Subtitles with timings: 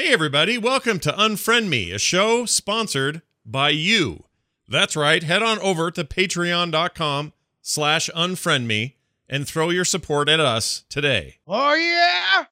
[0.00, 4.26] Hey, everybody, welcome to Unfriend Me, a show sponsored by you.
[4.68, 5.20] That's right.
[5.24, 7.32] Head on over to patreon.com
[7.62, 8.98] slash unfriend me
[9.28, 11.38] and throw your support at us today.
[11.48, 12.44] Oh, yeah?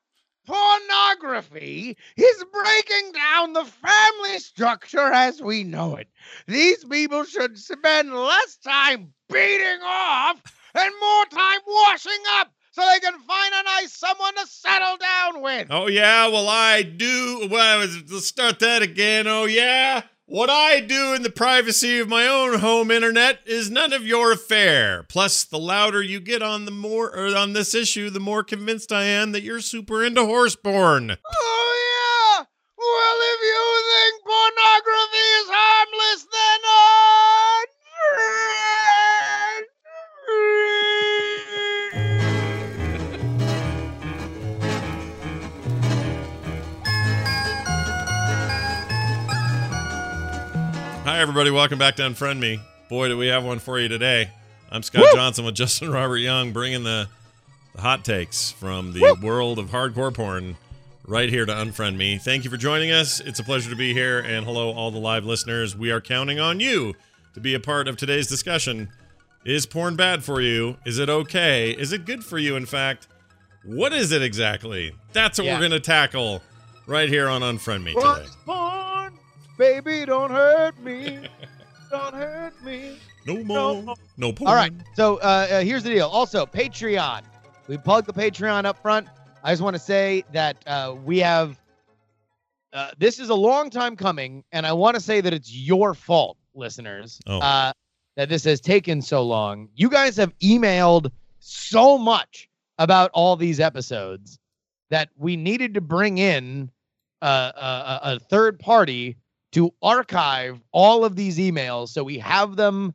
[0.44, 6.08] Pornography is breaking down the family structure as we know it.
[6.48, 10.42] These people should spend less time beating off
[10.74, 15.40] and more time washing up so they can find a nice someone to settle down
[15.40, 15.68] with.
[15.70, 16.28] Oh, yeah.
[16.28, 17.48] Well, I do.
[17.50, 19.26] Well, let's start that again.
[19.26, 20.02] Oh, yeah.
[20.26, 24.30] What I do in the privacy of my own home internet is none of your
[24.30, 25.04] affair.
[25.04, 28.92] Plus, the louder you get on the more or on this issue, the more convinced
[28.92, 31.12] I am that you're super into horse porn.
[31.12, 32.44] Oh yeah.
[32.76, 36.55] Well, if you think pornography is harmless, then
[51.16, 51.50] Hi, everybody.
[51.50, 52.60] Welcome back to Unfriend Me.
[52.90, 54.28] Boy, do we have one for you today.
[54.70, 57.08] I'm Scott Johnson with Justin Robert Young, bringing the,
[57.74, 60.58] the hot takes from the world of hardcore porn
[61.06, 62.18] right here to Unfriend Me.
[62.18, 63.20] Thank you for joining us.
[63.20, 64.18] It's a pleasure to be here.
[64.18, 65.74] And hello, all the live listeners.
[65.74, 66.92] We are counting on you
[67.32, 68.90] to be a part of today's discussion.
[69.42, 70.76] Is porn bad for you?
[70.84, 71.70] Is it okay?
[71.70, 73.08] Is it good for you, in fact?
[73.64, 74.92] What is it exactly?
[75.14, 75.54] That's what Yeah.
[75.54, 76.42] we're going to tackle
[76.86, 78.26] right here on Unfriend Me today.
[79.58, 81.28] Baby, don't hurt me.
[81.90, 82.96] don't hurt me.
[83.26, 83.94] No more.
[84.16, 84.48] No porn.
[84.48, 84.72] All right.
[84.94, 86.08] So uh, uh, here's the deal.
[86.08, 87.22] Also, Patreon.
[87.66, 89.08] We plugged the Patreon up front.
[89.42, 91.58] I just want to say that uh, we have.
[92.72, 95.94] Uh, this is a long time coming, and I want to say that it's your
[95.94, 97.38] fault, listeners, Oh.
[97.38, 97.72] uh,
[98.16, 99.68] that this has taken so long.
[99.74, 102.48] You guys have emailed so much
[102.78, 104.38] about all these episodes
[104.90, 106.70] that we needed to bring in
[107.22, 109.16] uh, a, a, a third party
[109.52, 112.94] to archive all of these emails so we have them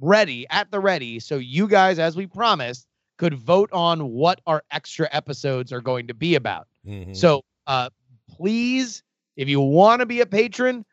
[0.00, 2.86] ready at the ready so you guys as we promised
[3.18, 7.16] could vote on what our extra episodes are going to be about Mhm.
[7.16, 7.88] so uh
[8.28, 9.02] please
[9.36, 10.84] if you want to be a patron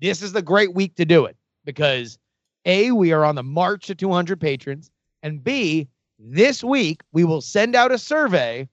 [0.00, 2.18] this is the great week to do it because
[2.64, 4.90] a we are on the march to 200 patrons
[5.22, 5.86] and b
[6.18, 8.68] this week we will send out a survey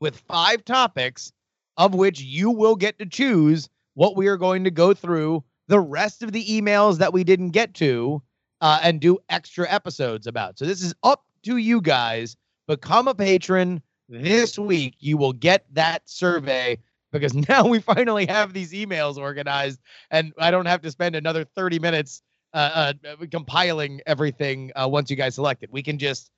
[0.00, 1.32] with five topics
[1.78, 5.80] of which you will get to choose what we are going to go through the
[5.80, 8.22] rest of the emails that we didn't get to
[8.60, 10.58] uh, and do extra episodes about.
[10.58, 12.36] So this is up to you guys.
[12.68, 14.96] Become a patron this week.
[15.00, 16.78] You will get that survey
[17.10, 19.80] because now we finally have these emails organized,
[20.10, 25.10] and I don't have to spend another 30 minutes uh, uh, compiling everything uh, once
[25.10, 25.72] you guys select it.
[25.72, 26.30] We can just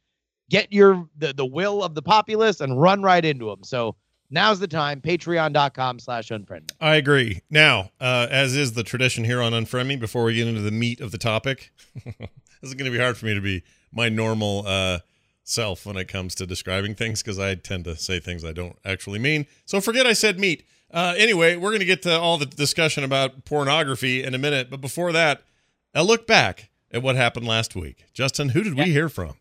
[0.49, 3.65] get your the, the will of the populace and run right into them.
[3.65, 3.97] So
[4.31, 5.00] now's the time.
[5.00, 6.75] Patreon.com slash unfriendly.
[6.81, 7.43] I agree.
[7.50, 10.71] Now, uh, as is the tradition here on Unfriend Me, before we get into the
[10.71, 11.72] meat of the topic,
[12.05, 12.15] this
[12.62, 13.62] is going to be hard for me to be
[13.93, 14.99] my normal uh,
[15.44, 18.77] self when it comes to describing things because I tend to say things I don't
[18.84, 19.47] actually mean.
[19.65, 20.65] So forget I said meat.
[20.91, 24.71] Uh, anyway, we're going to get to all the discussion about pornography in a minute.
[24.71, 25.43] But before that,
[25.94, 28.06] a look back at what happened last week.
[28.12, 29.34] Justin, who did we hear from?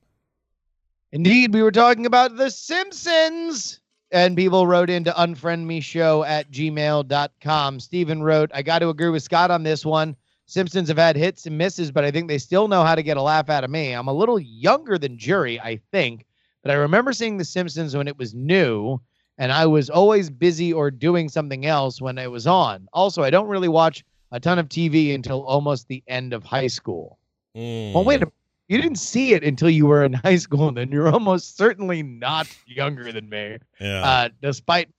[1.11, 3.79] Indeed, we were talking about The Simpsons.
[4.11, 7.79] And people wrote into unfriendmeshow at gmail.com.
[7.79, 10.15] Stephen wrote, I got to agree with Scott on this one.
[10.45, 13.17] Simpsons have had hits and misses, but I think they still know how to get
[13.17, 13.91] a laugh out of me.
[13.91, 16.25] I'm a little younger than Jury, I think,
[16.63, 19.01] but I remember seeing The Simpsons when it was new,
[19.37, 22.87] and I was always busy or doing something else when it was on.
[22.93, 26.67] Also, I don't really watch a ton of TV until almost the end of high
[26.67, 27.19] school.
[27.55, 27.93] Mm.
[27.93, 28.31] Well, wait a
[28.67, 32.03] you didn't see it until you were in high school, and then you're almost certainly
[32.03, 33.57] not younger than me.
[33.79, 34.03] Yeah.
[34.03, 34.89] Uh, despite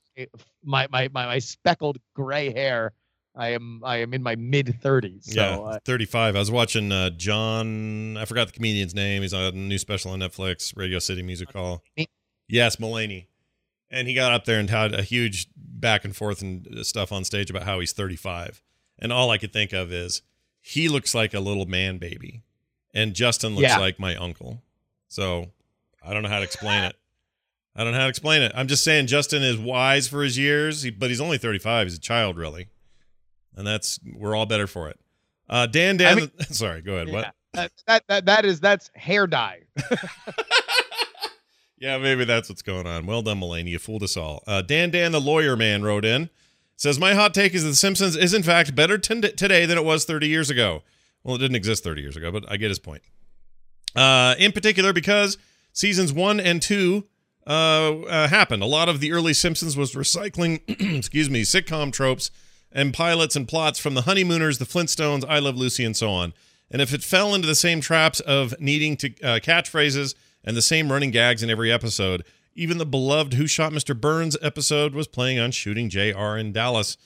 [0.65, 2.93] my, my my my speckled gray hair,
[3.37, 5.33] I am I am in my mid thirties.
[5.33, 6.37] So yeah, uh, 35.
[6.37, 8.17] I was watching uh, John.
[8.17, 9.23] I forgot the comedian's name.
[9.23, 11.83] He's on a new special on Netflix, Radio City Music Hall.
[12.49, 13.27] Yes, Mulaney.
[13.91, 17.25] And he got up there and had a huge back and forth and stuff on
[17.25, 18.63] stage about how he's 35.
[18.99, 20.23] And all I could think of is
[20.61, 22.43] he looks like a little man baby,
[22.99, 23.79] and Justin looks Yeah.
[23.79, 24.63] like my uncle.
[25.09, 25.51] So
[26.03, 26.97] I don't know how to explain it.
[27.77, 28.53] I don't know how to explain it.
[28.55, 31.87] I'm just saying Justin is wise for his years, he- but he's only 35.
[31.87, 32.69] He's a child, really,
[33.57, 34.99] and that's we're all better for it.
[35.49, 37.09] Uh, Dan, Dan, mean- sorry, go ahead.
[37.09, 37.35] yeah, What?
[37.55, 39.63] that, that that that is that's hair dye.
[41.81, 43.07] Yeah, maybe that's what's going on.
[43.07, 43.69] Well done, Mulaney.
[43.69, 44.43] You fooled us all.
[44.49, 46.29] Uh, Dan Dan, the lawyer man, wrote in.
[46.77, 49.79] Says, My hot take is that The Simpsons is, in fact, better t- today than
[49.79, 50.83] it was 30 years ago.
[51.25, 53.03] Well, it didn't exist 30 years ago, but I get his point.
[53.95, 55.39] Uh, in particular, because
[55.73, 57.07] seasons one and two
[57.47, 58.63] uh, uh, happened.
[58.63, 60.61] A lot of the early Simpsons was recycling,
[60.99, 62.31] excuse me, sitcom tropes
[62.71, 66.35] and pilots and plots from the Honeymooners, the Flintstones, I Love Lucy, and so on.
[66.71, 70.63] And if it fell into the same traps of needing to uh, catchphrases and the
[70.63, 72.25] same running gags in every episode,
[72.55, 73.99] even the beloved Who Shot Mr.
[73.99, 76.99] Burns episode was playing on shooting JR in Dallas.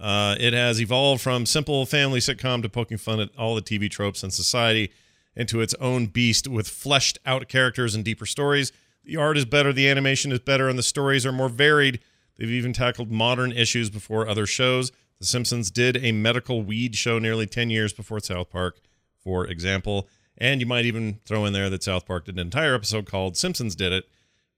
[0.00, 3.90] Uh, it has evolved from simple family sitcom to poking fun at all the TV
[3.90, 4.90] tropes in society
[5.36, 8.72] into its own beast with fleshed out characters and deeper stories.
[9.04, 12.00] The art is better, the animation is better, and the stories are more varied.
[12.36, 14.90] They've even tackled modern issues before other shows.
[15.18, 18.80] The Simpsons did a medical weed show nearly 10 years before South Park,
[19.22, 20.08] for example.
[20.38, 23.36] And you might even throw in there that South Park did an entire episode called
[23.36, 24.04] Simpsons Did It,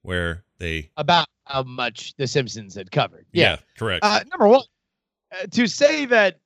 [0.01, 0.91] where they.
[0.95, 3.25] About how much The Simpsons had covered.
[3.33, 3.57] Yeah, Yeah.
[3.77, 4.05] correct.
[4.05, 4.63] Uh, number one,
[5.51, 6.39] to say that,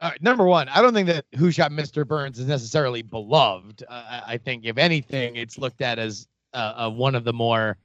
[0.00, 2.06] uh, number one, I don't think that Who Shot Mr.
[2.06, 3.84] Burns is necessarily beloved.
[3.88, 7.76] Uh, I- think, if anything, it's looked at as uh, uh, one of the more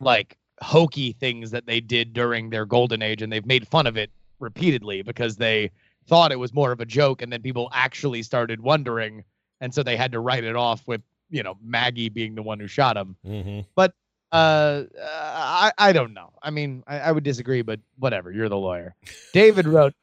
[0.00, 3.96] like hokey things that they did during their golden age, and they've made fun of
[3.96, 4.10] it
[4.40, 5.70] repeatedly because they
[6.06, 9.24] thought it was more of a joke, and then people actually started wondering,
[9.60, 12.58] and so they had to write it off with you know Maggie being the one
[12.60, 13.16] who shot him.
[13.24, 13.88] hmm Uh,
[14.32, 16.30] uh, I I don't know.
[16.42, 18.30] I mean, I, I would disagree, but whatever.
[18.30, 18.94] You're the lawyer.
[19.32, 19.94] David wrote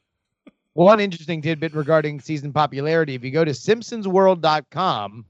[0.74, 3.16] one interesting tidbit regarding season popularity.
[3.16, 5.26] If you go to SimpsonsWorld.com,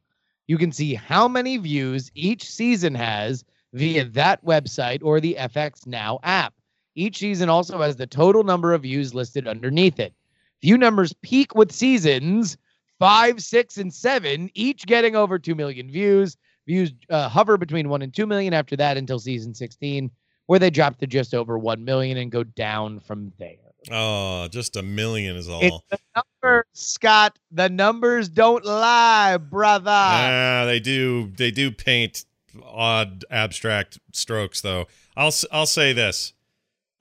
[0.48, 3.44] you can see how many views each season has
[3.74, 6.54] via that website or the FX Now app.
[6.96, 10.14] Each season also has the total number of views listed underneath it.
[10.62, 12.58] View numbers peak with seasons
[13.00, 16.38] five, six, and seven, each getting over 2 million views.
[16.68, 20.10] Views uh, hover between 1 and 2 million after that until season 16,
[20.48, 23.58] where they drop to just over 1 million and go down from there.
[23.92, 25.62] Oh, just a million is all.
[25.62, 27.38] It's the number, Scott.
[27.52, 29.92] The numbers don't lie, brother.
[29.92, 31.32] Ah, they do.
[31.38, 32.26] They do paint
[32.64, 34.88] odd abstract strokes, though.
[35.16, 36.34] I'll I'll say this.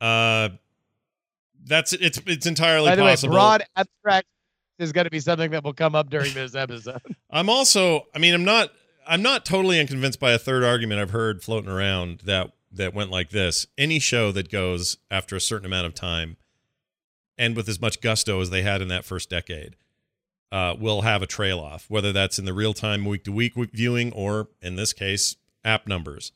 [0.01, 0.51] Uh,
[1.65, 3.35] that's it's it's entirely By the way, possible.
[3.35, 4.27] broad abstract
[4.79, 7.01] is going to be something that will come up during this episode.
[7.31, 8.07] I'm also.
[8.15, 8.71] I mean, I'm not.
[9.07, 13.11] I'm not totally unconvinced by a third argument I've heard floating around that that went
[13.11, 13.67] like this.
[13.79, 16.37] Any show that goes after a certain amount of time,
[17.39, 19.77] and with as much gusto as they had in that first decade,
[20.51, 21.87] uh, will have a trail off.
[21.89, 25.87] Whether that's in the real time week to week viewing, or in this case, app
[25.87, 26.33] numbers.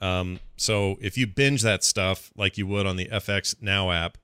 [0.00, 4.18] Um, so if you binge that stuff like you would on the FX Now app,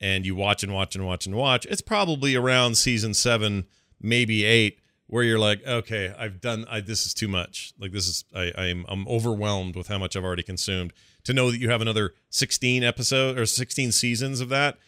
[0.00, 3.66] and you watch and watch and watch and watch, it's probably around season seven,
[4.00, 4.80] maybe eight,
[5.12, 7.74] where you're like, okay, I've done, I, this is too much.
[7.78, 10.94] Like this is, I, I'm, I'm overwhelmed with how much I've already consumed.
[11.24, 14.78] To know that you have another 16 episode or 16 seasons of that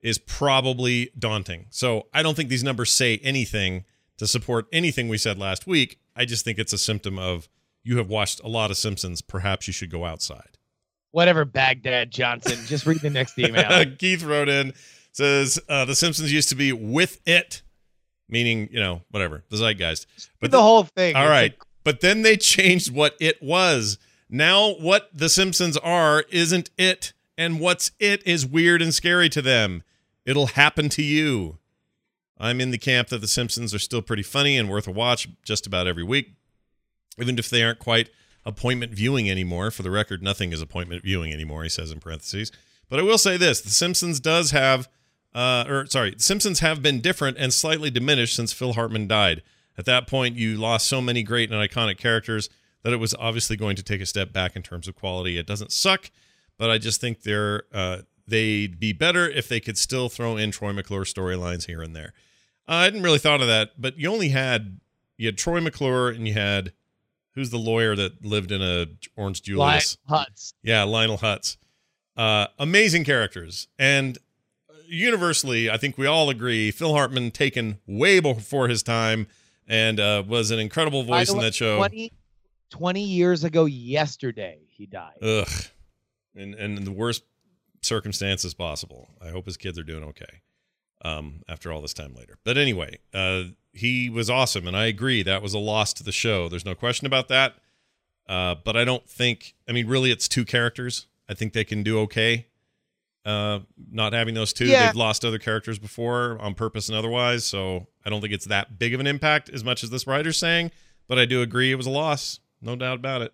[0.00, 1.66] is probably daunting.
[1.68, 3.84] So I don't think these numbers say anything
[4.16, 5.98] to support anything we said last week.
[6.16, 7.50] I just think it's a symptom of
[7.82, 9.20] you have watched a lot of Simpsons.
[9.20, 10.56] Perhaps you should go outside.
[11.10, 12.58] Whatever, Baghdad Johnson.
[12.64, 13.84] Just read the next email.
[13.98, 14.72] Keith wrote in
[15.12, 17.60] says uh, the Simpsons used to be with it,
[18.28, 20.06] meaning you know whatever the zeitgeist.
[20.40, 21.16] But the whole thing.
[21.16, 23.98] All right, like, but then they changed what it was.
[24.28, 29.42] Now what the Simpsons are isn't it, and what's it is weird and scary to
[29.42, 29.82] them.
[30.24, 31.58] It'll happen to you.
[32.38, 35.28] I'm in the camp that the Simpsons are still pretty funny and worth a watch
[35.44, 36.32] just about every week,
[37.18, 38.10] even if they aren't quite
[38.44, 39.70] appointment viewing anymore.
[39.70, 42.50] For the record, nothing is appointment viewing anymore, he says in parentheses.
[42.88, 44.88] But I will say this The Simpsons does have,
[45.34, 49.42] uh, or sorry, The Simpsons have been different and slightly diminished since Phil Hartman died.
[49.76, 52.48] At that point, you lost so many great and iconic characters
[52.82, 55.36] that it was obviously going to take a step back in terms of quality.
[55.36, 56.10] It doesn't suck,
[56.58, 60.50] but I just think they're uh, they'd be better if they could still throw in
[60.50, 62.12] Troy McClure storylines here and there.
[62.68, 64.78] Uh, I hadn't really thought of that, but you only had
[65.16, 66.72] you had Troy McClure and you had
[67.34, 68.86] who's the lawyer that lived in a
[69.16, 69.96] Orange Julius?
[70.08, 70.54] Huts.
[70.62, 71.56] Yeah, Lionel Hutz.
[72.16, 73.66] Uh, amazing characters.
[73.78, 74.18] And
[74.86, 79.26] universally, I think we all agree Phil Hartman taken way before his time
[79.66, 81.76] and uh, was an incredible voice in way, that show.
[81.76, 82.12] 20,
[82.70, 85.18] 20 years ago yesterday, he died.
[85.22, 85.48] Ugh.
[86.36, 87.22] And, and in the worst
[87.82, 89.08] circumstances possible.
[89.20, 90.40] I hope his kids are doing okay
[91.04, 92.38] um, after all this time later.
[92.44, 94.66] But anyway, uh, he was awesome.
[94.66, 95.22] And I agree.
[95.22, 96.48] That was a loss to the show.
[96.48, 97.54] There's no question about that.
[98.28, 101.06] Uh, but I don't think, I mean, really, it's two characters.
[101.28, 102.46] I think they can do okay.
[103.24, 104.86] Uh, not having those two, Yeah.
[104.86, 107.44] they've lost other characters before on purpose and otherwise.
[107.44, 110.36] So I don't think it's that big of an impact as much as this writer's
[110.36, 110.70] saying.
[111.08, 113.32] But I do agree it was a loss, no doubt about it.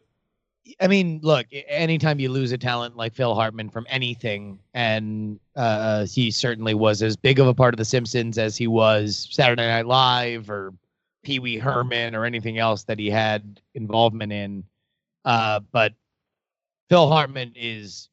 [0.81, 6.05] I mean, look, anytime you lose a talent like Phil Hartman from anything, and uh,
[6.07, 9.67] he certainly was as big of a part of The Simpsons as he was Saturday
[9.67, 10.73] Night Live or
[11.25, 14.63] Pee Wee Herman or anything else that he had involvement in.
[15.25, 15.95] Uh, but
[16.91, 18.09] Phil Hartman is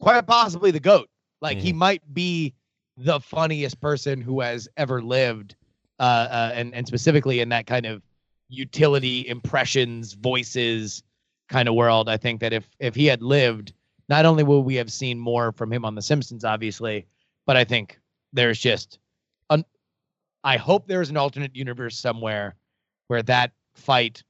[0.00, 1.08] quite possibly the goat.
[1.40, 1.76] Like he Mhm.
[1.76, 2.54] might be
[2.96, 5.56] the funniest person who has ever lived,
[5.98, 8.02] uh, uh, and and specifically in that kind of
[8.48, 11.02] utility impressions, voices
[11.48, 12.08] kind of world.
[12.08, 13.72] I think that if if he had lived,
[14.08, 17.06] not only would we have seen more from him on The Simpsons, obviously,
[17.46, 17.98] but I think
[18.32, 18.98] there's just
[19.50, 19.64] an.
[20.44, 22.56] I hope there's an alternate universe somewhere
[23.08, 24.22] where that fight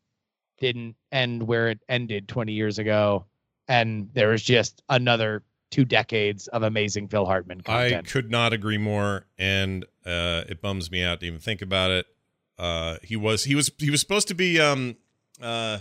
[0.58, 3.26] didn't end where it ended 20 years ago,
[3.68, 8.78] and there is just another two decades of amazing Phil Hartman I could not agree
[8.78, 12.06] more, and uh, it bums me out to even think about it.
[12.58, 14.96] Uh, he was he was he was supposed to be um,
[15.40, 15.78] uh,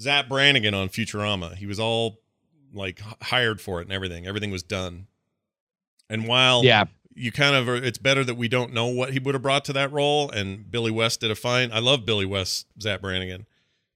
[0.00, 1.54] Zapp Brannigan on Futurama.
[1.54, 2.20] He was all
[2.72, 4.26] like hired for it and everything.
[4.26, 5.06] Everything was done.
[6.10, 9.18] And while yeah, you kind of are, it's better that we don't know what he
[9.18, 10.30] would have brought to that role.
[10.30, 11.70] And Billy West did a fine.
[11.72, 13.46] I love Billy West, Zapp Brannigan,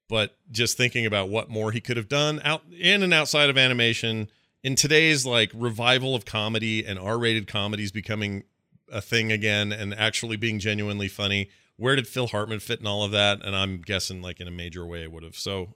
[0.08, 3.56] but just thinking about what more he could have done out in and outside of
[3.56, 4.28] animation
[4.62, 8.44] in today's like revival of comedy and R-rated comedies becoming
[8.90, 11.50] a thing again and actually being genuinely funny.
[11.76, 13.44] Where did Phil Hartman fit in all of that?
[13.44, 15.36] And I'm guessing like in a major way it would have.
[15.36, 15.74] So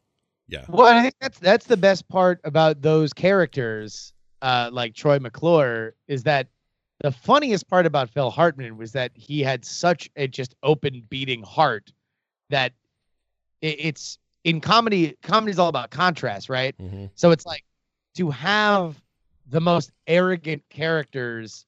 [0.48, 0.64] yeah.
[0.68, 4.12] Well, I think that's that's the best part about those characters,
[4.42, 6.46] uh, like Troy McClure, is that
[7.00, 11.42] the funniest part about Phil Hartman was that he had such a just open beating
[11.42, 11.92] heart
[12.50, 12.72] that
[13.60, 15.16] it, it's in comedy.
[15.22, 16.76] Comedy is all about contrast, right?
[16.78, 17.06] Mm-hmm.
[17.16, 17.64] So it's like
[18.16, 19.00] to have
[19.49, 21.66] the most arrogant characters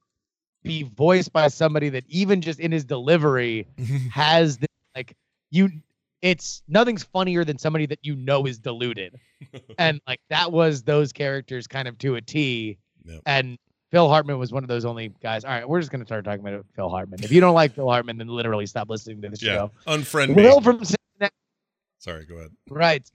[0.65, 3.67] be voiced by somebody that even just in his delivery
[4.13, 5.15] has this like
[5.51, 5.71] you
[6.21, 9.15] it's nothing's funnier than somebody that you know is deluded
[9.79, 13.23] and like that was those characters kind of to a t Yep.
[13.27, 13.57] and
[13.93, 16.25] phil hartman was one of those only guys all right we're just going to start
[16.25, 19.29] talking about phil hartman if you don't like phil hartman then literally stop listening to
[19.29, 19.55] this yeah.
[19.55, 20.43] show Unfriend me.
[20.43, 21.33] will from Cincinnati,
[22.01, 22.51] Sorry, go ahead.
[22.69, 23.09] right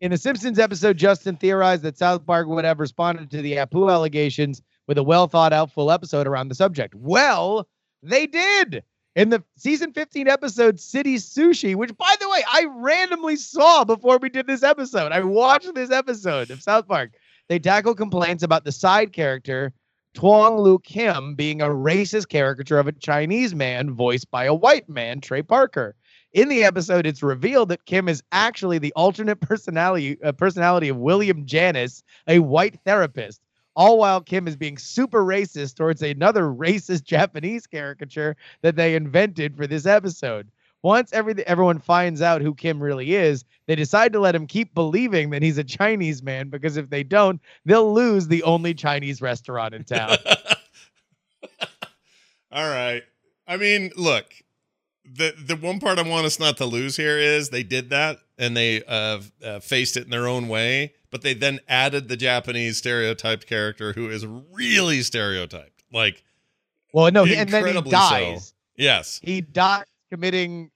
[0.00, 3.90] in the simpsons episode justin theorized that south park would have responded to the apu
[3.92, 7.66] allegations with a well thought out full episode around the subject well
[8.02, 8.82] they did
[9.16, 14.18] in the season 15 episode City Sushi, which by the way, I randomly saw before
[14.18, 15.12] we did this episode.
[15.12, 17.10] I watched this episode of South Park.
[17.48, 19.72] They tackle complaints about the side character,
[20.14, 24.88] Tuong Lu Kim, being a racist caricature of a Chinese man voiced by a white
[24.88, 25.96] man, Trey Parker.
[26.32, 30.96] In the episode, it's revealed that Kim is actually the alternate personality uh, personality of
[30.96, 33.40] William Janis, a white therapist.
[33.74, 39.56] All while Kim is being super racist towards another racist Japanese caricature that they invented
[39.56, 40.48] for this episode.
[40.82, 44.72] Once every, everyone finds out who Kim really is, they decide to let him keep
[44.74, 49.20] believing that he's a Chinese man because if they don't, they'll lose the only Chinese
[49.20, 50.16] restaurant in town.
[52.52, 53.02] All right.
[53.46, 54.32] I mean, look,
[55.12, 58.18] the the one part I want us not to lose here is they did that
[58.38, 62.16] and they uh, uh, faced it in their own way, but they then added the
[62.16, 65.82] Japanese stereotyped character who is really stereotyped.
[65.92, 66.22] Like,
[66.92, 67.96] well, no, he- and then he Incredibly so.
[67.96, 68.54] dies.
[68.76, 70.70] yes, He dies committing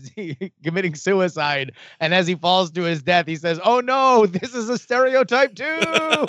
[0.64, 4.68] committing suicide, and as he falls to his death, he says, "Oh no, this is
[4.68, 5.64] a stereotype too."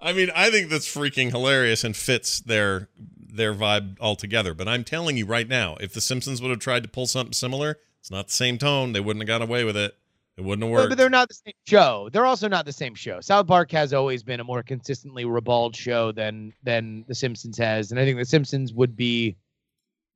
[0.00, 2.88] I mean, I think that's freaking hilarious and fits their
[3.36, 4.54] their vibe altogether.
[4.54, 7.32] But I'm telling you right now, if the Simpsons would have tried to pull something
[7.32, 8.92] similar, it's not the same tone.
[8.92, 9.96] They wouldn't have got away with it.
[10.36, 10.88] It wouldn't have worked.
[10.88, 12.08] but they're not the same show.
[12.12, 13.20] They're also not the same show.
[13.20, 17.92] South Park has always been a more consistently ribald show than than The Simpsons has,
[17.92, 19.36] and I think The Simpsons would be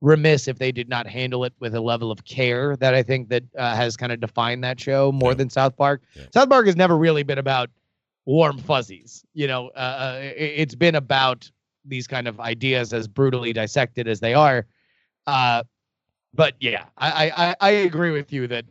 [0.01, 3.29] remiss if they did not handle it with a level of care that I think
[3.31, 5.35] that uh, has kind of defined that show more Yeah.
[5.35, 6.03] than South Park.
[6.15, 6.25] Yeah.
[6.33, 7.71] South Park has never really been about
[8.25, 9.25] warm fuzzies.
[9.35, 11.51] You know, uh, uh, it, it's been about
[11.89, 14.67] these kind of ideas as brutally dissected as they are.
[15.27, 15.63] Uh,
[16.35, 18.65] but yeah, I, I I- agree with you that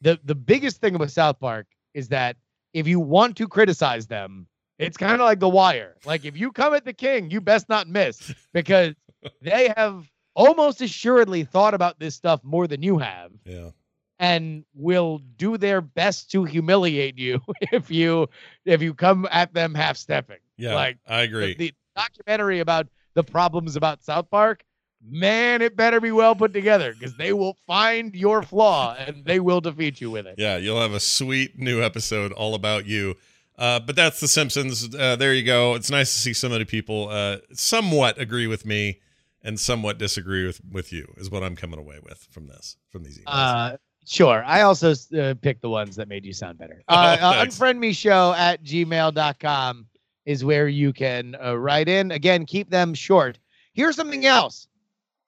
[0.00, 2.36] the the biggest thing about South Park is that
[2.72, 4.46] if you want to criticize them,
[4.78, 5.96] it's kind of like The Wire.
[6.04, 8.94] Like if you come at the king, you best not miss because
[9.40, 13.70] they have almost assuredly thought about this stuff more than you have yeah.
[14.18, 17.40] and will do their best to humiliate you
[17.72, 18.28] if you
[18.64, 20.38] if you come at them half stepping.
[20.56, 20.74] Yeah.
[20.74, 21.54] Like, I agree.
[21.54, 24.64] The documentary about the problems about South Park,
[25.04, 29.40] man, it better be well put together because they will find your flaw and they
[29.40, 30.36] will defeat you with it.
[30.38, 33.16] Yeah, you'll have a sweet new episode all about you.
[33.58, 34.94] Uh, but that's The Simpsons.
[34.94, 35.74] Uh, there you go.
[35.74, 39.00] It's nice to see so many people uh, somewhat agree with me
[39.42, 43.02] and somewhat disagree with, with you, is what I'm coming away with from this, from
[43.04, 43.24] these emails.
[43.26, 44.42] Uh, sure.
[44.46, 46.82] I also uh, picked the ones that made you sound better.
[46.88, 47.58] Uh, Oh, uh, thanks.
[47.58, 49.86] unfriend me show at gmail.com
[50.24, 52.10] is where you can uh, write in.
[52.10, 53.38] Again, keep them short.
[53.72, 54.68] Here's something else.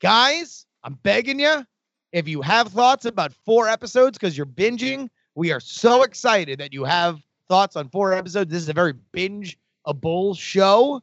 [0.00, 1.64] Guys, I'm begging you,
[2.12, 6.72] if you have thoughts about four episodes because you're binging, we are so excited that
[6.72, 8.50] you have thoughts on four episodes.
[8.50, 11.02] This is a very binge a bull show.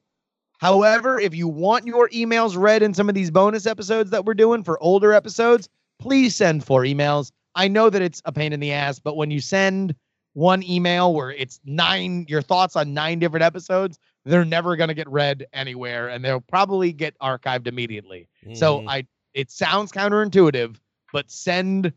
[0.60, 4.34] However, if you want your emails read in some of these bonus episodes that we're
[4.34, 5.68] doing for older episodes,
[6.00, 7.32] please send four emails.
[7.56, 9.96] I know that it's a pain in the ass, but when you send
[10.34, 14.94] one email where it's nine your thoughts on nine different episodes, they're never going to
[14.94, 18.28] get read anywhere and they'll probably get archived immediately.
[18.54, 18.86] So Mhm.
[18.88, 20.76] I it sounds counterintuitive,
[21.14, 21.94] but send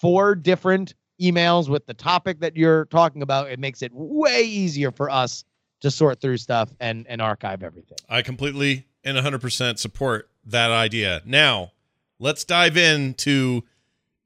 [0.00, 3.50] four different emails with the topic that you're talking about.
[3.50, 5.44] It makes it way easier for us
[5.80, 7.98] to sort through stuff and and archive everything.
[8.08, 11.22] I completely and 100% support that idea.
[11.24, 11.72] Now,
[12.20, 13.64] let's dive into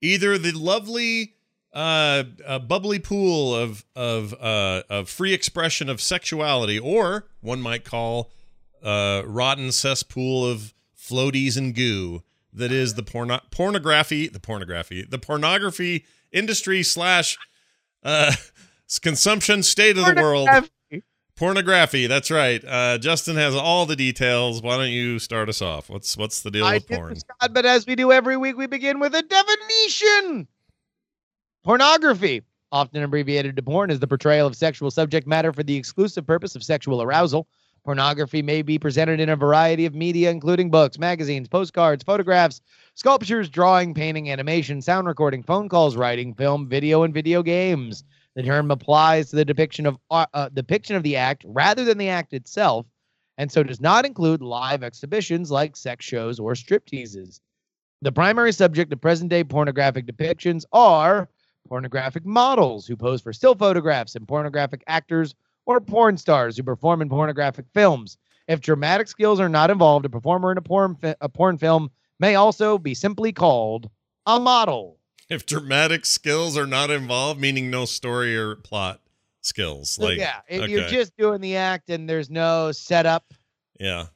[0.03, 1.36] either the lovely
[1.77, 7.85] uh, uh bubbly pool of of uh of free expression of sexuality or one might
[7.85, 8.31] call
[8.83, 15.19] uh rotten cesspool of floaties and goo that is the porno- pornography the pornography the
[15.19, 17.37] pornography industry slash
[18.03, 18.33] uh
[19.03, 20.49] consumption state of the world
[21.37, 22.65] Pornography, that's right.
[22.65, 24.63] Uh, Justin has all the details.
[24.63, 25.91] Why don't you start us off?
[25.91, 27.17] What's what's the deal I with porn?
[27.17, 30.49] Scott, but as we do every week, we begin with a definition.
[31.67, 36.25] Pornography, often abbreviated to porn, is the portrayal of sexual subject matter for the exclusive
[36.25, 37.49] purpose of sexual arousal.
[37.85, 42.61] Pornography may be presented in a variety of media, including books, magazines, postcards, photographs,
[42.95, 48.05] sculptures, drawing, painting, animation, sound recording, phone calls, writing, film, video, and video games.
[48.37, 51.99] The term applies to the depiction of uh, uh, depiction of the act rather than
[51.99, 52.87] the act itself,
[53.39, 57.41] and so does not include live exhibitions like sex shows or stripteases.
[58.03, 61.29] The primary subject of present-day pornographic depictions are
[61.67, 65.35] pornographic models who pose for still photographs and pornographic actors
[65.67, 68.17] or porn stars who perform in pornographic films.
[68.49, 71.91] If dramatic skills are not involved, a performer in a porn fi- a porn film
[72.19, 73.91] may also be simply called
[74.25, 74.99] a model.
[75.29, 79.01] If dramatic skills are not involved, meaning no story or plot
[79.41, 83.35] skills, like yeah, if you're just doing the act and there's no setup.
[83.81, 84.07] yeah,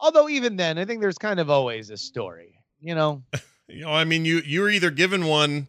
[0.00, 2.62] Although even then, I think there's kind of always a story.
[2.80, 3.22] You know,
[3.68, 5.68] you know, I mean, you you're either given one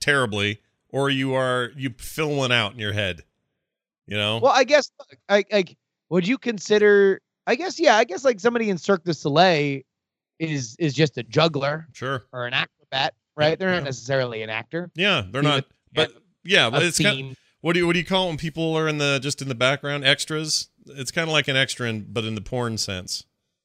[0.00, 3.22] terribly or you are you fill one out in your head.
[4.06, 4.90] You know, well, I guess
[5.28, 5.76] I like.
[6.10, 7.20] Would you consider?
[7.46, 7.96] I guess yeah.
[7.96, 9.82] I guess like somebody in Cirque du Soleil
[10.38, 13.58] is is just a juggler sure, or an acrobat, right?
[13.58, 13.74] They're Yeah.
[13.80, 14.90] not necessarily an actor.
[14.94, 16.12] yeah, they're not, but
[16.44, 17.34] yeah, but it's kind theme.
[17.60, 19.54] what do you what do you call when people are in the just in the
[19.54, 20.68] background extras?
[20.86, 23.24] It's kind of like an extra, in, but in the porn sense.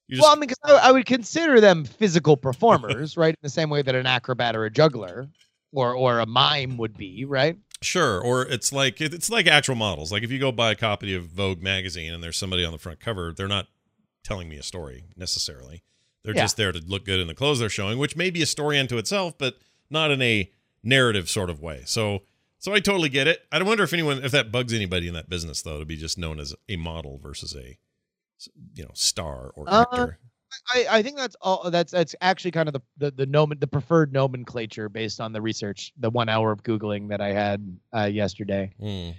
[0.10, 3.30] Just well, I mean, 'cause I, I would consider them physical performers, right?
[3.30, 5.30] In the same way that an acrobat or a juggler
[5.74, 7.58] or or a mime would be, right?
[7.82, 10.12] Sure, or it's like it's like actual models.
[10.12, 12.78] Like if you go buy a copy of Vogue magazine and there's somebody on the
[12.78, 13.68] front cover, they're not
[14.24, 15.84] telling me a story necessarily.
[16.24, 16.44] They're Yeah.
[16.44, 18.80] just there to look good in the clothes they're showing, which may be a story
[18.80, 19.58] unto itself, but
[19.90, 20.50] not in a
[20.82, 21.82] narrative sort of way.
[21.86, 22.22] So,
[22.60, 23.42] so I totally get it.
[23.52, 26.18] I wonder if anyone if that bugs anybody in that business though to be just
[26.18, 27.78] known as a model versus a
[28.76, 30.20] you know star or Uh, actor.
[30.74, 31.70] I, I think that's all.
[31.70, 35.42] That's that's actually kind of the the the, nomen, the preferred nomenclature based on the
[35.42, 38.72] research, the one hour of googling that I had uh, yesterday.
[38.80, 39.12] Hmm.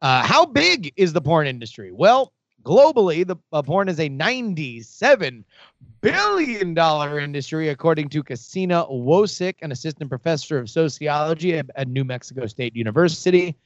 [0.00, 1.92] Uh, how big is the porn industry?
[1.92, 2.32] Well,
[2.64, 5.44] globally, the uh, porn is a ninety-seven
[6.00, 12.04] billion dollar industry, according to Kassia Wosick, an assistant professor of sociology at, at New
[12.04, 13.56] Mexico State University.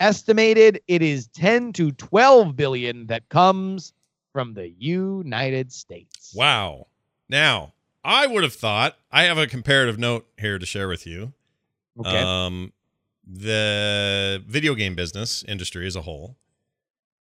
[0.00, 3.92] Estimated, it is ten to twelve billion that comes
[4.36, 6.34] from the United States.
[6.36, 6.88] Wow.
[7.26, 7.72] Now,
[8.04, 11.32] I would have thought I have a comparative note here to share with you.
[11.98, 12.20] Okay.
[12.20, 12.74] Um,
[13.26, 16.36] the video game business industry as a whole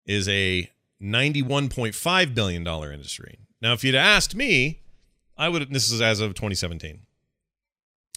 [0.04, 0.68] is a
[1.00, 3.38] $91.5 billion industry.
[3.62, 4.80] Now, if you'd asked me,
[5.38, 7.02] I would, this is as of 2017.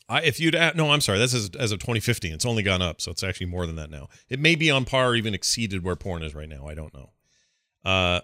[0.09, 2.33] I, if you'd, no, I'm sorry, this is as of 2015.
[2.33, 4.09] It's only gone up, so it's actually more than that now.
[4.27, 6.65] It may be on par or even exceeded where porn is right now.
[6.65, 7.11] I don't know.
[7.85, 8.21] Uh,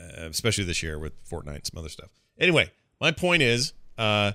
[0.00, 2.10] uh, especially this year with Fortnite and some other stuff.
[2.38, 4.32] Anyway, my point is, uh,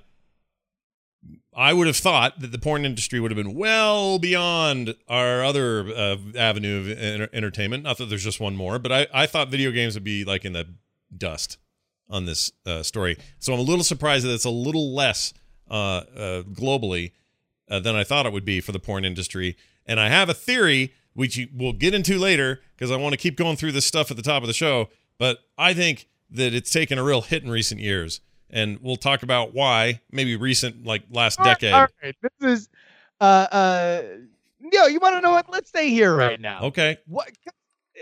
[1.56, 5.88] I would have thought that the porn industry would have been well beyond our other
[5.88, 7.84] uh, avenue of enter- entertainment.
[7.84, 10.46] Not that there's just one more, but I, I thought video games would be like
[10.46, 10.68] in the
[11.16, 11.58] dust
[12.10, 13.18] on this uh, story.
[13.40, 15.34] So I'm a little surprised that it's a little less
[15.70, 17.12] uh, uh, globally
[17.70, 19.58] uh, than I thought it would be for the porn industry.
[19.86, 23.36] And I have a theory, which we'll get into later, because I want to keep
[23.38, 24.90] going through this stuff at the top of the show.
[25.22, 28.22] But I think that it's taken a real hit in recent years.
[28.50, 31.74] And we'll talk about why, maybe recent, like last All decade.
[31.76, 32.16] all right.
[32.24, 32.70] This is
[33.20, 34.02] uh uh
[34.72, 35.48] yo, you want to know what?
[35.48, 36.64] Let's stay here right now.
[36.64, 36.98] Okay.
[37.06, 37.30] What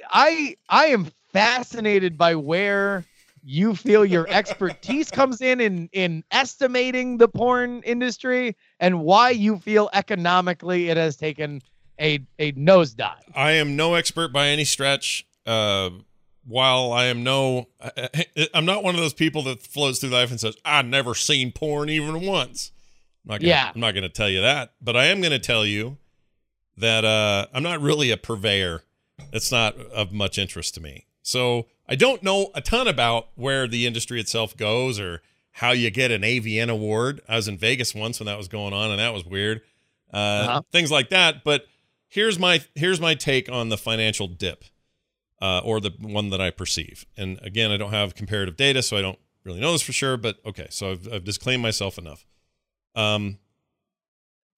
[0.10, 3.04] I I am fascinated by where
[3.44, 9.60] you feel your expertise comes in in in estimating the porn industry and why you
[9.60, 11.62] feel economically it has taken
[12.00, 13.20] a a nosedive.
[13.36, 15.26] I am no expert by any stretch.
[15.46, 15.90] Uh,
[16.46, 18.10] while I am no, I,
[18.54, 21.52] I'm not one of those people that floats through life and says, "I've never seen
[21.52, 22.72] porn even once."
[23.26, 23.72] I'm not gonna, Yeah.
[23.74, 25.98] I'm not going to tell you that, but I am going to tell you
[26.78, 28.84] that uh, I'm not really a purveyor.
[29.34, 31.06] It's not of much interest to me.
[31.22, 35.22] So I don't know a ton about where the industry itself goes or
[35.52, 37.20] how you get an AVN award.
[37.28, 39.62] I was in Vegas once when that was going on, and that was weird.
[40.14, 40.62] Uh, Uh-huh.
[40.72, 41.44] Things like that.
[41.44, 41.66] But
[42.08, 44.64] here's my here's my take on the financial dip,
[45.42, 47.06] uh, or the one that I perceive.
[47.18, 50.18] And again, I don't have comparative data, so I don't really know this for sure.
[50.18, 52.26] But okay, so I've, I've disclaimed myself enough.
[52.96, 53.38] Um,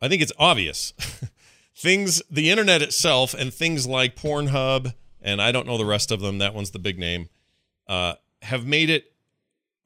[0.02, 0.94] I think it's obvious.
[1.76, 6.22] things, the internet itself, and things like Pornhub, and I don't know the rest of
[6.22, 6.40] them.
[6.40, 7.30] That one's the big name.
[7.88, 9.14] Uh, have made it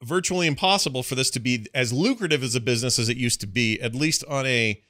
[0.02, 3.46] virtually impossible for this to be as lucrative as a business as it used to
[3.46, 4.82] be, at least on a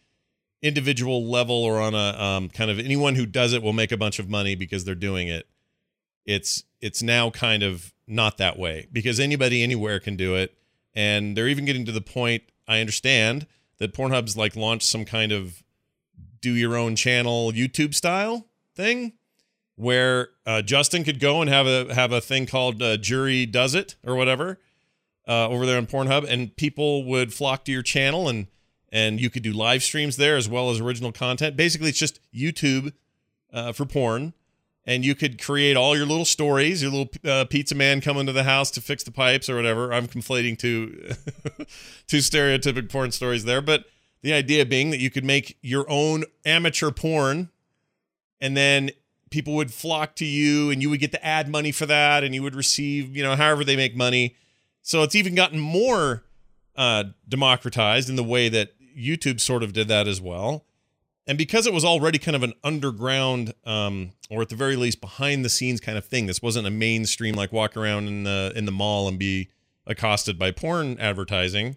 [0.63, 3.97] individual level or on a um, kind of anyone who does it will make a
[3.97, 5.47] bunch of money because they're doing it.
[6.27, 10.57] It's it's now kind of not that way because anybody anywhere can do it,
[10.95, 12.43] and they're even getting to the point.
[12.69, 13.47] I understand
[13.79, 15.63] that Pornhub's like launched some kind of
[16.41, 19.13] do your own channel YouTube style thing
[19.77, 23.75] where uh, Justin could go and have a have a thing called uh, Jury Does
[23.75, 24.59] It or whatever
[25.29, 28.49] uh, over there on Pornhub, and people would flock to your channel and
[28.91, 31.57] and you could do live streams there as well as original content.
[31.57, 32.93] Basically, it's just YouTube
[33.53, 34.33] uh, for porn,
[34.87, 36.81] and you could create all your little stories.
[36.81, 39.93] Your little uh, pizza man coming to the house to fix the pipes or whatever.
[39.93, 41.15] I'm conflating two
[42.07, 43.85] two stereotypic porn stories there, but
[44.23, 47.51] the idea being that you could make your own amateur porn,
[48.41, 48.91] and then
[49.31, 52.35] people would flock to you, and you would get the ad money for that, and
[52.35, 54.37] you would receive, you know, however they make money.
[54.83, 56.23] So it's even gotten more
[56.77, 60.66] uh, democratized in the way that YouTube sort of did that as well.
[61.27, 65.01] And because it was already kind of an underground, um, or at the very least
[65.01, 68.53] behind the scenes kind of thing, this wasn't a mainstream like walk around in the
[68.55, 69.49] in the mall and be
[69.87, 71.77] accosted by porn advertising.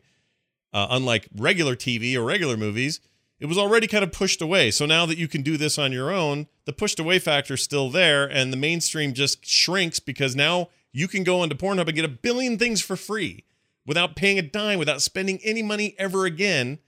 [0.71, 2.99] Uh, unlike regular TV or regular movies,
[3.39, 4.69] it was already kind of pushed away.
[4.69, 7.63] So now that you can do this on your own, the pushed away factor is
[7.63, 11.95] still there, and the mainstream just shrinks because now you can go into Pornhub and
[11.95, 13.45] get a billion things for free
[13.85, 16.79] without paying a dime, without spending any money ever again.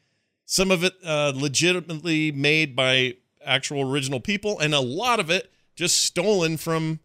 [0.51, 3.13] Some of it uh, legitimately made by
[3.45, 6.99] actual original people, and a lot of it just stolen from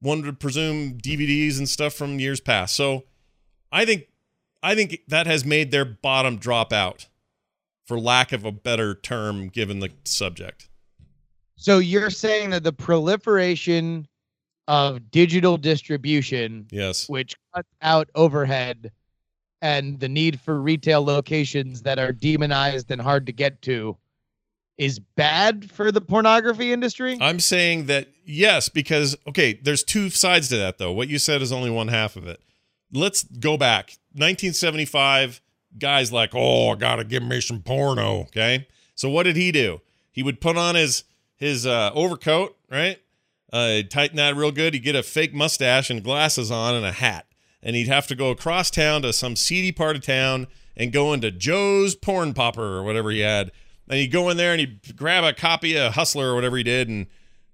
[0.00, 2.74] one would presume DVDs and stuff from years past.
[2.74, 3.04] So
[3.70, 4.08] I think
[4.64, 7.06] I think that has made their bottom drop out,
[7.86, 10.68] for lack of a better term, given the subject.
[11.54, 14.08] So you're saying that the proliferation
[14.66, 17.08] of digital distribution, Yes.
[17.08, 18.90] which cuts out overhead
[19.62, 23.96] and the need for retail locations that are demonized and hard to get to,
[24.78, 27.18] is bad for the pornography industry?
[27.20, 30.92] I'm saying that yes, because okay, there's two sides to that though.
[30.92, 32.40] What you said is only one half of it.
[32.92, 33.96] Let's go back.
[34.12, 35.40] 1975,
[35.78, 38.20] guys like, oh, I gotta give me some porno.
[38.22, 38.66] Okay.
[38.94, 39.80] So what did he do?
[40.10, 41.04] He would put on his
[41.36, 42.98] his uh, overcoat, right?
[43.52, 44.74] Uh, tighten that real good.
[44.74, 47.26] He'd get a fake mustache and glasses on and a hat.
[47.66, 51.12] And he'd have to go across town to some seedy part of town and go
[51.12, 53.50] into Joe's Porn Popper or whatever he had.
[53.88, 56.62] And he'd go in there and he'd grab a copy of Hustler or whatever he
[56.62, 57.08] did and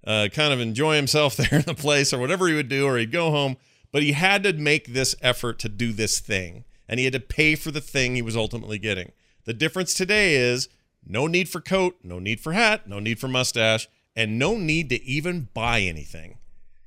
[0.07, 2.99] uh, kind of enjoy himself there in the place or whatever he would do, or
[2.99, 3.57] he'd go home.
[3.91, 7.21] But he had to make this effort to do this thing, and he had to
[7.21, 9.13] pay for the thing he was ultimately getting.
[9.45, 10.69] The difference today is
[11.05, 14.89] no need for coat, no need for hat, no need for mustache, and no need
[14.91, 16.39] to even buy anything.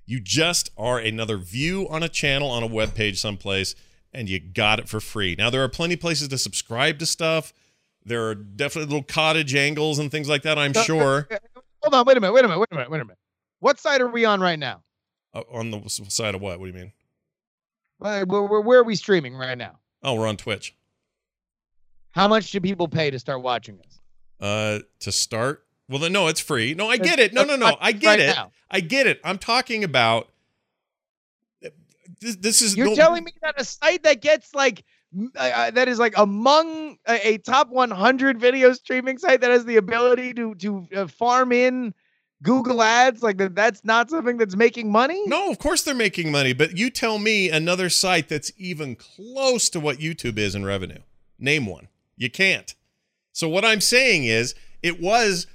[0.05, 3.75] You just are another view on a channel on a web page someplace,
[4.13, 5.35] and you got it for free.
[5.37, 7.53] Now there are plenty of places to subscribe to stuff.
[8.03, 10.59] There are definitely little cottage angles and things like that.
[10.59, 11.27] I'm Uh, sure
[11.81, 13.17] Hold on, wait a minute, wait a minute, wait a minute, wait a minute.
[13.59, 14.83] What side are we on right now?
[15.33, 16.59] Uh, on the side of what?
[16.59, 16.93] What do you mean?
[18.01, 19.79] Uh, Where, where, where are we streaming right now?
[20.03, 20.75] Oh, we're on Twitch.
[22.11, 23.99] How much do people pay to start watching this?
[24.39, 25.64] Uh, to start.
[25.87, 26.73] Well, then no, it's free.
[26.73, 27.33] No, I get it.
[27.33, 28.35] No, no, no, I get it.
[28.71, 29.19] I get it.
[29.23, 30.29] I'm talking about.
[32.21, 34.83] This, this is You're no- telling me that a site that gets like
[35.35, 39.65] uh, uh, that is like among a, a top 100 video streaming site that has
[39.65, 41.93] the ability to to uh, farm in
[42.43, 45.21] Google ads like that that's not something that's making money?
[45.25, 49.69] No, of course they're making money, but you tell me another site that's even close
[49.69, 50.99] to what YouTube is in revenue.
[51.39, 51.87] Name one.
[52.17, 52.73] You can't.
[53.31, 55.47] So what I'm saying is it was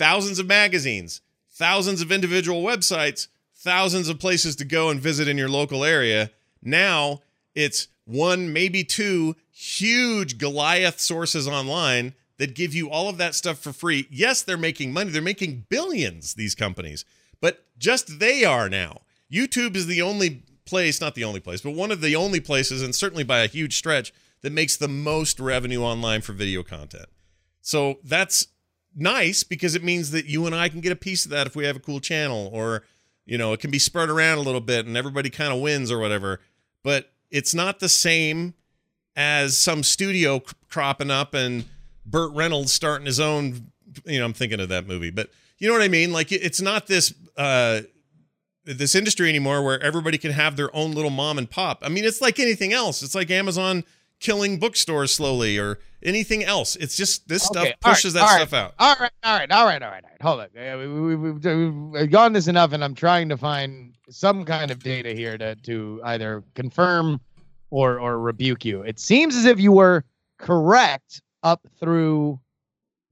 [0.00, 5.36] thousands of magazines, thousands of individual websites, thousands of places to go and visit in
[5.36, 6.30] your local area.
[6.62, 7.20] Now
[7.54, 13.58] it's one, maybe two huge Goliath sources online that give you all of that stuff
[13.58, 14.06] for free.
[14.10, 15.10] Yes, they're making money.
[15.10, 17.04] They're making billions, these companies,
[17.42, 19.02] but just they are now.
[19.30, 22.80] YouTube is the only place, not the only place, but one of the only places,
[22.80, 27.10] and certainly by a huge stretch, that makes the most revenue online for video content.
[27.60, 28.46] So that's
[28.94, 31.56] nice because it means that you and I can get a piece of that if
[31.56, 32.84] we have a cool channel or
[33.30, 35.92] you know, it can be spread around a little bit and everybody kind of wins
[35.92, 36.40] or whatever.
[36.82, 38.54] But it's not the same
[39.14, 41.64] as some studio cropping up and
[42.04, 43.70] Burt Reynolds starting his own.
[44.04, 46.12] You know, I'm thinking of that movie, but you know what I mean.
[46.12, 47.82] Like it's not this uh,
[48.64, 51.82] this industry anymore where everybody can have their own little mom and pop.
[51.84, 53.02] I mean, it's like anything else.
[53.02, 53.84] It's like Amazon
[54.20, 56.76] killing bookstores slowly or anything else.
[56.76, 58.74] It's just this okay, stuff pushes right, that stuff out.
[58.78, 60.22] All right, all right, all right, all right, all right.
[60.22, 60.78] Hold on.
[60.78, 64.82] We, we, we've, we've gone this enough, and I'm trying to find some kind of
[64.82, 67.20] data here to to either confirm
[67.70, 68.82] or or rebuke you.
[68.82, 70.04] It seems as if you were
[70.38, 72.40] correct up through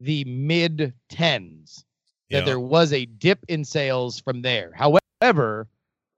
[0.00, 1.84] the mid tens
[2.30, 2.44] that yeah.
[2.44, 4.72] there was a dip in sales from there.
[4.74, 5.66] However,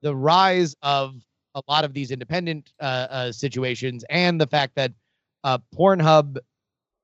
[0.01, 1.15] the rise of
[1.55, 4.91] a lot of these independent uh, uh, situations and the fact that
[5.43, 6.37] uh, Pornhub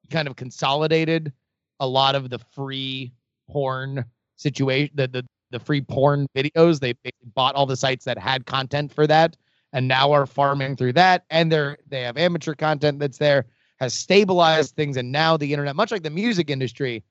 [0.09, 1.33] kind of consolidated
[1.79, 3.11] a lot of the free
[3.49, 4.05] porn
[4.35, 6.79] situation, the, the, the free porn videos.
[6.79, 6.93] They,
[7.35, 9.37] bought all the sites that had content for that
[9.73, 11.23] and now are farming through that.
[11.29, 13.45] And they're, they have amateur content that's there,
[13.79, 14.97] has stabilized things.
[14.97, 17.03] And now the internet, much like the music industry,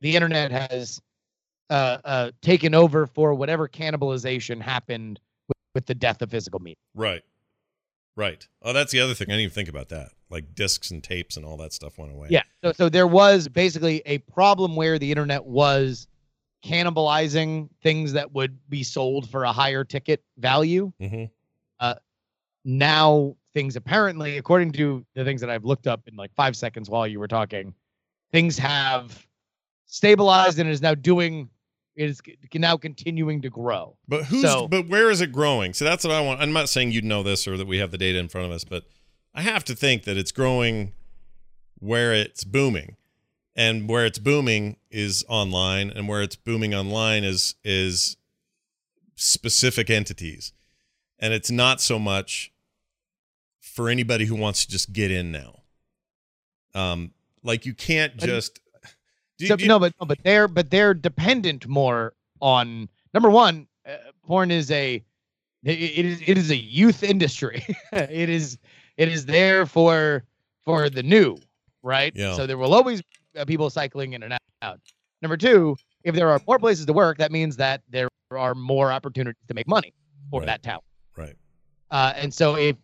[0.00, 1.00] the internet has
[1.70, 5.20] uh, uh, taken over for whatever cannibalization happened
[5.78, 6.74] with the death of physical media.
[6.92, 7.22] Right.
[8.16, 8.48] Right.
[8.62, 9.28] Oh, that's the other thing.
[9.28, 10.08] I didn't even think about that.
[10.28, 12.26] Like discs and tapes and all that stuff went away.
[12.32, 12.42] Yeah.
[12.64, 16.08] So, so there was basically a problem where the internet was
[16.64, 20.92] cannibalizing things that would be sold for a higher ticket value.
[21.00, 21.26] Mm-hmm.
[21.78, 21.94] Uh,
[22.64, 26.90] now things apparently, according to the things that I've looked up in like five seconds
[26.90, 27.72] while you were talking,
[28.32, 29.24] things have
[29.86, 31.48] stabilized and is now doing
[31.98, 32.20] is
[32.54, 33.96] now continuing to grow.
[34.06, 35.74] But who's so, but where is it growing?
[35.74, 36.40] So that's what I want.
[36.40, 38.52] I'm not saying you'd know this or that we have the data in front of
[38.52, 38.84] us, but
[39.34, 40.92] I have to think that it's growing
[41.78, 42.96] where it's booming.
[43.56, 48.16] And where it's booming is online and where it's booming online is is
[49.16, 50.52] specific entities.
[51.18, 52.52] And it's not so much
[53.58, 55.62] for anybody who wants to just get in now.
[56.72, 58.60] Um like you can't just
[59.46, 63.66] so, you, no, but no, but they're but they're dependent more on number one.
[63.86, 63.96] Uh,
[64.26, 65.02] porn is a
[65.64, 67.64] it, it is it is a youth industry.
[67.92, 68.58] it is
[68.96, 70.24] it is there for
[70.64, 71.38] for the new,
[71.82, 72.12] right?
[72.14, 72.34] Yeah.
[72.34, 73.02] So there will always
[73.34, 74.80] be people cycling in and out.
[75.22, 78.92] Number two, if there are more places to work, that means that there are more
[78.92, 79.92] opportunities to make money
[80.30, 80.46] for right.
[80.46, 80.84] that talent.
[81.16, 81.36] Right.
[81.90, 82.76] Uh, and so if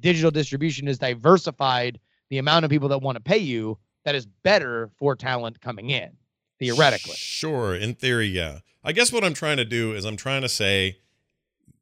[0.00, 4.26] digital distribution is diversified, the amount of people that want to pay you, that is
[4.26, 6.10] better for talent coming in,
[6.58, 7.14] theoretically.
[7.16, 7.74] Sure.
[7.74, 8.60] In theory, yeah.
[8.82, 10.98] I guess what I'm trying to do is I'm trying to say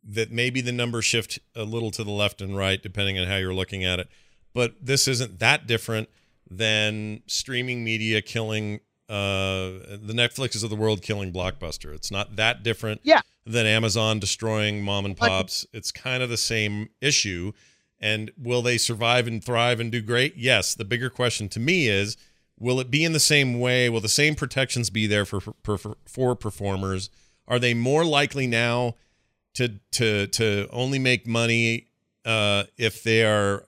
[0.05, 3.37] that maybe the numbers shift a little to the left and right, depending on how
[3.37, 4.09] you're looking at it.
[4.55, 6.09] But this isn't that different
[6.51, 11.95] than streaming media killing uh, the Netflixes of the world killing Blockbuster.
[11.95, 13.21] It's not that different yeah.
[13.47, 15.67] than Amazon destroying mom and pops.
[15.73, 17.53] It's kind of the same issue.
[18.01, 20.37] And will they survive and thrive and do great?
[20.37, 20.75] Yes.
[20.75, 22.17] The bigger question to me is
[22.59, 23.89] will it be in the same way?
[23.89, 27.11] Will the same protections be there for for, for performers?
[27.47, 28.95] Are they more likely now
[29.55, 31.87] to to to only make money
[32.25, 33.65] uh, if they are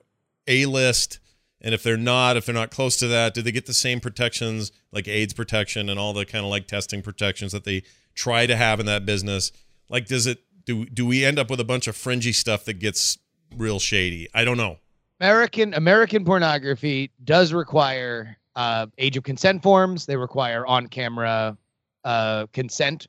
[0.47, 1.19] a list?
[1.63, 3.99] And if they're not, if they're not close to that, do they get the same
[3.99, 7.83] protections like AIDS protection and all the kind of like testing protections that they
[8.15, 9.51] try to have in that business?
[9.87, 12.79] Like, does it do do we end up with a bunch of fringy stuff that
[12.79, 13.17] gets
[13.55, 14.27] real shady.
[14.33, 14.77] I don't know.
[15.19, 20.05] American American pornography does require uh, age of consent forms.
[20.05, 21.57] They require on camera
[22.03, 23.07] uh, consent.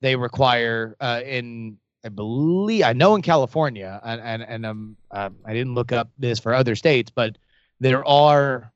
[0.00, 5.30] They require uh, in I believe I know in California and and and um uh,
[5.44, 7.36] I didn't look up this for other states, but
[7.78, 8.72] there are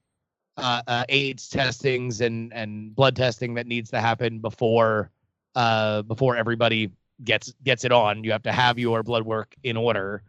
[0.57, 5.11] uh, uh, AIDS testings and and blood testing that needs to happen before
[5.55, 6.91] uh before everybody
[7.23, 8.25] gets gets it on.
[8.25, 10.23] You have to have your blood work in order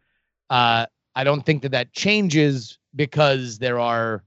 [0.49, 4.23] uh, I don't think that that changes because there are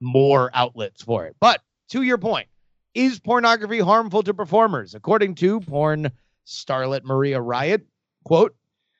[0.00, 1.36] more outlets for it.
[1.40, 2.48] But to your point,
[2.94, 4.94] is pornography harmful to performers?
[4.94, 6.10] According to porn
[6.46, 7.86] starlet Maria Riot,
[8.24, 8.54] quote,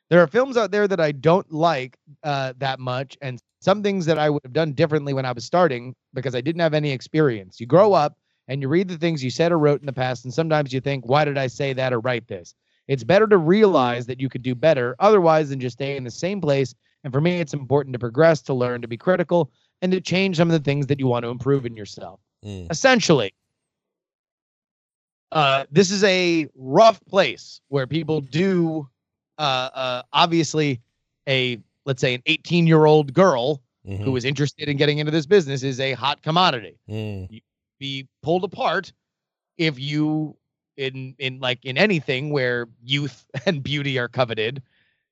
[0.08, 4.06] there are films out there that I don't like uh, that much, and some things
[4.06, 6.92] that I would have done differently when I was starting because I didn't have any
[6.92, 7.58] experience.
[7.58, 10.24] You grow up and you read the things you said or wrote in the past,
[10.24, 12.54] and sometimes you think, why did I say that or write this?
[12.88, 16.10] It's better to realize that you could do better otherwise than just stay in the
[16.10, 16.74] same place.
[17.04, 19.50] And for me, it's important to progress, to learn, to be critical,
[19.82, 22.20] and to change some of the things that you want to improve in yourself.
[22.44, 22.70] Mm.
[22.70, 23.32] essentially
[25.32, 28.88] uh, this is a rough place where people do
[29.38, 30.80] uh, uh, obviously
[31.28, 34.02] a let's say an 18 year old girl Mhm.
[34.04, 37.40] who is interested in getting into this business is a hot commodity Mm.
[37.78, 38.92] be pulled apart
[39.58, 40.36] if you
[40.76, 44.62] in in like in anything where youth and beauty are coveted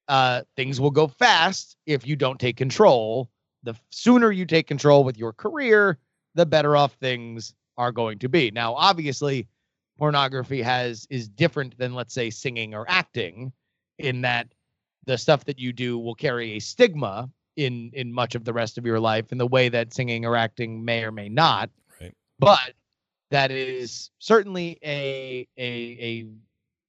[0.09, 3.31] uh things will go fast if you don't take control.
[3.63, 5.99] The sooner you take control with your career
[6.35, 8.51] the better off things are going to be.
[8.51, 9.49] Now obviously
[9.99, 13.53] pornography has is different than let's say singing or acting
[13.99, 14.49] in that
[15.07, 18.79] the stuff that you do will carry a stigma in in much of the rest
[18.79, 21.71] of your life in the way that singing or acting may or may not.
[22.01, 22.15] Right.
[22.39, 22.75] but
[23.35, 26.27] that is certainly a a a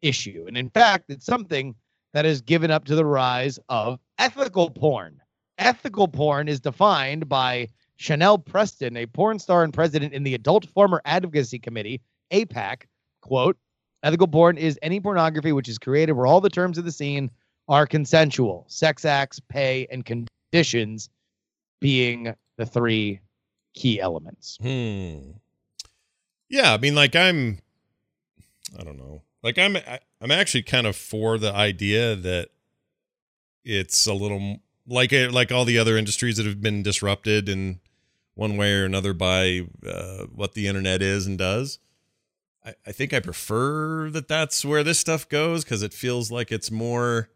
[0.04, 0.46] issue.
[0.48, 1.74] And in fact it's something
[2.14, 5.20] that is given up to the rise of ethical porn.
[5.58, 10.68] Ethical porn is defined by chanel preston a porn star and president in the adult
[10.68, 12.84] performer advocacy committee apac
[13.22, 13.58] quote
[14.04, 17.32] ethical porn is any pornography which is created where all the terms of the scene
[17.70, 21.10] are consensual sex acts pay and conditions
[21.80, 23.20] being the three
[23.74, 24.58] key elements.
[24.62, 25.32] Hmm.
[26.50, 27.60] Yeah, I mean, like I'm,
[28.78, 32.50] I don't know, like I'm, I, I'm actually kind of for the idea that
[33.64, 37.80] it's a little like it, like all the other industries that have been disrupted in
[38.36, 41.80] one way or another by uh, what the internet is and does.
[42.66, 46.52] I, I think I prefer that that's where this stuff goes because it feels like
[46.52, 47.30] it's more,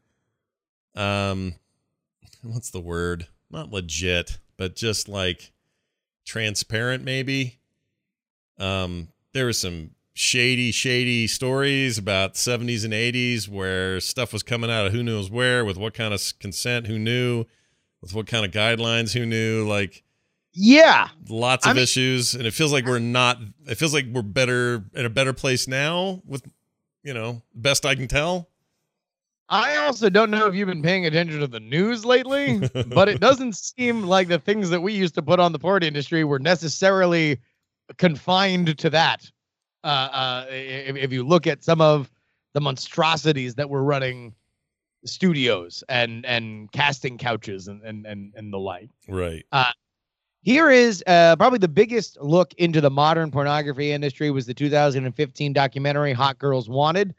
[0.96, 1.56] um,
[2.44, 3.28] what's the word?
[3.50, 5.52] Not legit, but just like
[6.26, 7.59] transparent, maybe
[8.60, 14.70] um, there were some shady, shady stories about 70s and 80s where stuff was coming
[14.70, 17.46] out of who knows where, with what kind of consent, who knew,
[18.02, 20.04] with what kind of guidelines, who knew, like
[20.52, 22.34] yeah lots I of mean- issues.
[22.34, 25.68] And it feels like we're not, it feels like we're better in a better place
[25.68, 26.44] now with,
[27.04, 28.50] you know, best I can tell.
[29.52, 33.20] I also don't know if you've been paying attention to the news lately, but it
[33.20, 36.38] doesn't seem like the things that we used to put on the porn industry were
[36.40, 37.40] necessarily
[37.98, 39.30] confined to that.
[39.84, 42.12] Uh, uh, if, if you look at some of
[42.54, 44.34] the monstrosities that were running
[45.06, 48.90] studios and and casting couches and and and, and the like.
[49.08, 49.46] Right.
[49.52, 49.72] Uh,
[50.42, 55.54] Here is uh, probably the biggest look into the modern pornography industry was the 2015
[55.54, 57.16] documentary Hot Girls Wanted.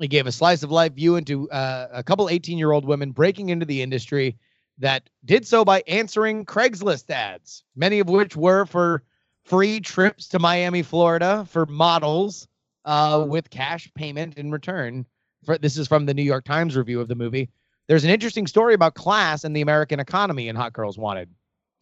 [0.00, 3.12] It gave a slice of life view into uh, a couple 18 year old women
[3.12, 4.36] breaking into the industry
[4.78, 9.02] that did so by answering Craigslist ads, many of which were for
[9.44, 12.48] free trips to Miami, Florida for models
[12.84, 15.06] uh, with cash payment in return.
[15.44, 17.50] For, this is from the New York Times review of the movie.
[17.88, 21.28] There's an interesting story about class and the American economy in Hot Girls Wanted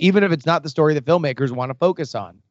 [0.01, 2.43] even if it's not the story the filmmakers want to focus on.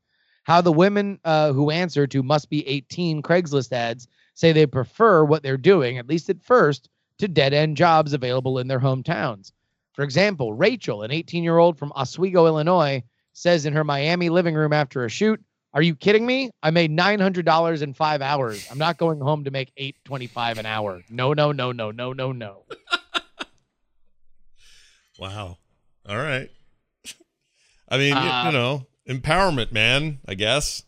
[0.43, 5.23] How the women uh, who answer to must be 18 Craigslist ads say they prefer
[5.23, 9.51] what they're doing, at least at first, to dead end jobs available in their hometowns.
[9.93, 13.03] For example, Rachel, an 18 year old from Oswego, Illinois,
[13.39, 15.41] says in her Miami living room after a shoot,
[15.73, 16.49] Are you kidding me?
[16.61, 18.67] I made $900 in five hours.
[18.69, 21.01] I'm not going home to make 825 an hour.
[21.09, 22.63] No, no, no, no, no, no, no.
[25.19, 25.57] Wow.
[26.07, 26.49] All right.
[27.89, 30.83] I mean, Uh, you know, empowerment, man, I guess.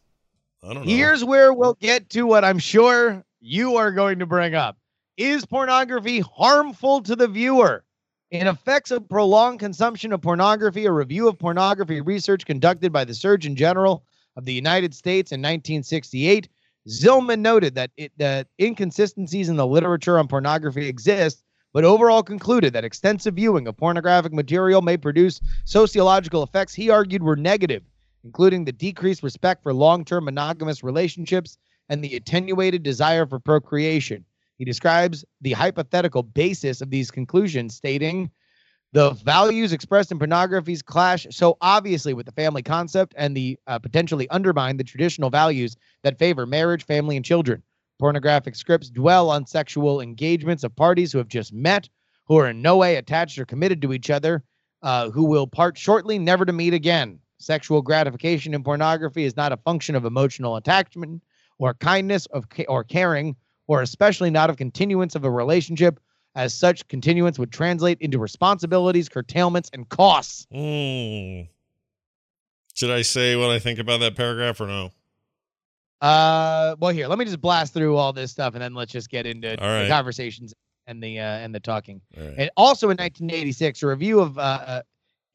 [0.64, 0.90] I don't know.
[0.90, 4.78] Here's where we'll get to what I'm sure you are going to bring up.
[5.18, 7.84] Is pornography harmful to the viewer?
[8.32, 13.13] In effects of prolonged consumption of pornography, a review of pornography research conducted by the
[13.13, 14.06] Surgeon General
[14.38, 16.48] of the United States in 1968,
[16.88, 22.74] Zillmann noted that it, that inconsistencies in the literature on pornography exist, but overall concluded
[22.74, 27.84] that extensive viewing of pornographic material may produce sociological effects he argued were negative
[28.24, 31.58] including the decreased respect for long term monogamous relationships
[31.89, 34.24] and the attenuated desire for procreation.
[34.62, 38.30] He describes the hypothetical basis of these conclusions, stating
[38.93, 43.80] the values expressed in pornographies clash so obviously with the family concept and the uh,
[43.80, 47.63] potentially undermine the traditional values that favor marriage, family, and children.
[47.97, 51.90] Pornographic scripts dwell on sexual engagements of parties who have just met,
[52.27, 54.44] who are in no way attached or committed to each other,
[54.83, 57.17] uh, who will part shortly, never to meet again.
[57.40, 61.23] Sexual gratification in pornography is not a function of emotional attachment
[61.58, 63.36] or kindness of ca- or caring,
[63.68, 66.00] or especially not of continuance of a relationship.
[66.34, 70.48] As such, continuance would translate into responsibilities, curtailments, and costs.
[70.54, 71.50] Mm.
[72.74, 74.92] Should I say what I think about that paragraph or no?
[76.00, 79.10] Uh, well, here, let me just blast through all this stuff, and then let's just
[79.10, 79.84] get into right.
[79.84, 80.54] the conversations
[80.88, 82.00] and the uh, and the talking.
[82.18, 82.34] Right.
[82.38, 84.82] And also in 1986, a review of uh, uh,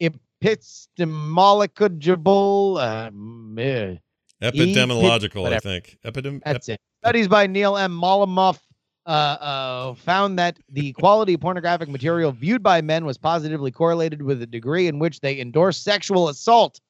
[0.01, 3.97] epistemological uh, meh,
[4.43, 5.99] Epidemiological, I think.
[6.05, 6.43] Epidem.
[6.45, 6.81] That's it.
[7.07, 7.93] Studies by Neil M.
[7.93, 8.59] Malamuth
[9.07, 14.23] uh, uh, found that the quality of pornographic material viewed by men was positively correlated
[14.23, 16.81] with the degree in which they endorse sexual assault.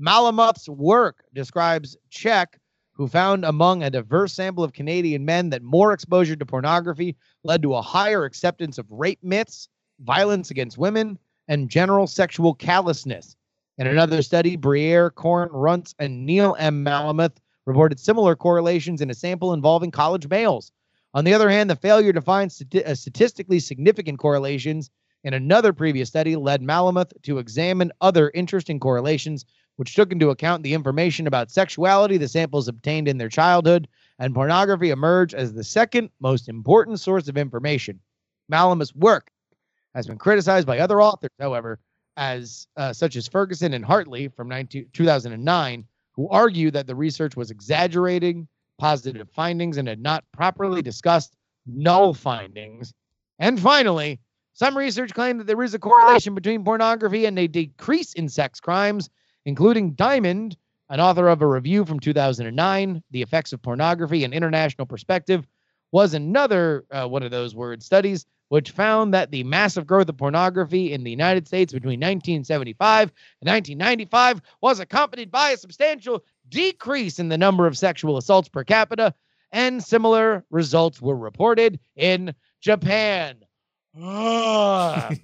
[0.00, 2.60] Malamuth's work describes Check,
[2.92, 7.60] who found among a diverse sample of Canadian men that more exposure to pornography led
[7.62, 9.68] to a higher acceptance of rape myths,
[9.98, 11.18] violence against women,
[11.48, 13.34] and general sexual callousness.
[13.78, 16.84] In another study, Briere, Corne, Runtz, and Neil M.
[16.84, 20.72] Malamuth reported similar correlations in a sample involving college males.
[21.14, 24.90] On the other hand, the failure to find stati- uh, statistically significant correlations
[25.22, 29.44] in another previous study led Malamuth to examine other interesting correlations,
[29.76, 33.88] which took into account the information about sexuality the samples obtained in their childhood,
[34.18, 38.00] and pornography emerged as the second most important source of information.
[38.52, 39.30] Malamuth's work
[39.94, 41.80] has been criticized by other authors, however,
[42.16, 45.84] as uh, such as Ferguson and Hartley from 19, 2009,
[46.14, 48.48] who argue that the research was exaggerating
[48.78, 51.36] positive findings and had not properly discussed
[51.66, 52.92] null findings.
[53.38, 54.20] And finally,
[54.52, 58.60] some research claimed that there is a correlation between pornography and a decrease in sex
[58.60, 59.10] crimes,
[59.44, 60.56] including Diamond,
[60.90, 65.46] an author of a review from 2009, The Effects of Pornography and International Perspective,
[65.92, 70.16] was another uh, one of those word studies which found that the massive growth of
[70.16, 77.18] pornography in the United States between 1975 and 1995 was accompanied by a substantial decrease
[77.18, 79.14] in the number of sexual assaults per capita,
[79.52, 83.36] and similar results were reported in Japan.
[84.00, 85.10] Ah.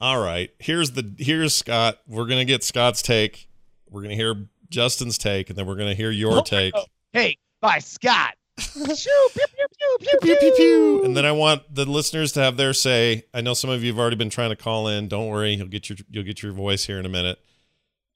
[0.00, 0.50] All right.
[0.58, 1.98] Here's the here's Scott.
[2.08, 3.48] We're gonna get Scott's take.
[3.88, 6.74] We're gonna hear Justin's take, and then we're gonna hear your Oh, take.
[7.12, 8.34] hey, by Scott.
[8.56, 8.94] Pew, pew,
[9.34, 9.61] pew,
[9.98, 10.52] pew, pew, Pew, pew, pew.
[10.56, 11.04] pew.
[11.04, 13.24] And then I want the listeners to have their say.
[13.34, 15.08] I know some of you have already been trying to call in.
[15.08, 17.38] Don't worry, you'll get your you'll get your voice here in a minute.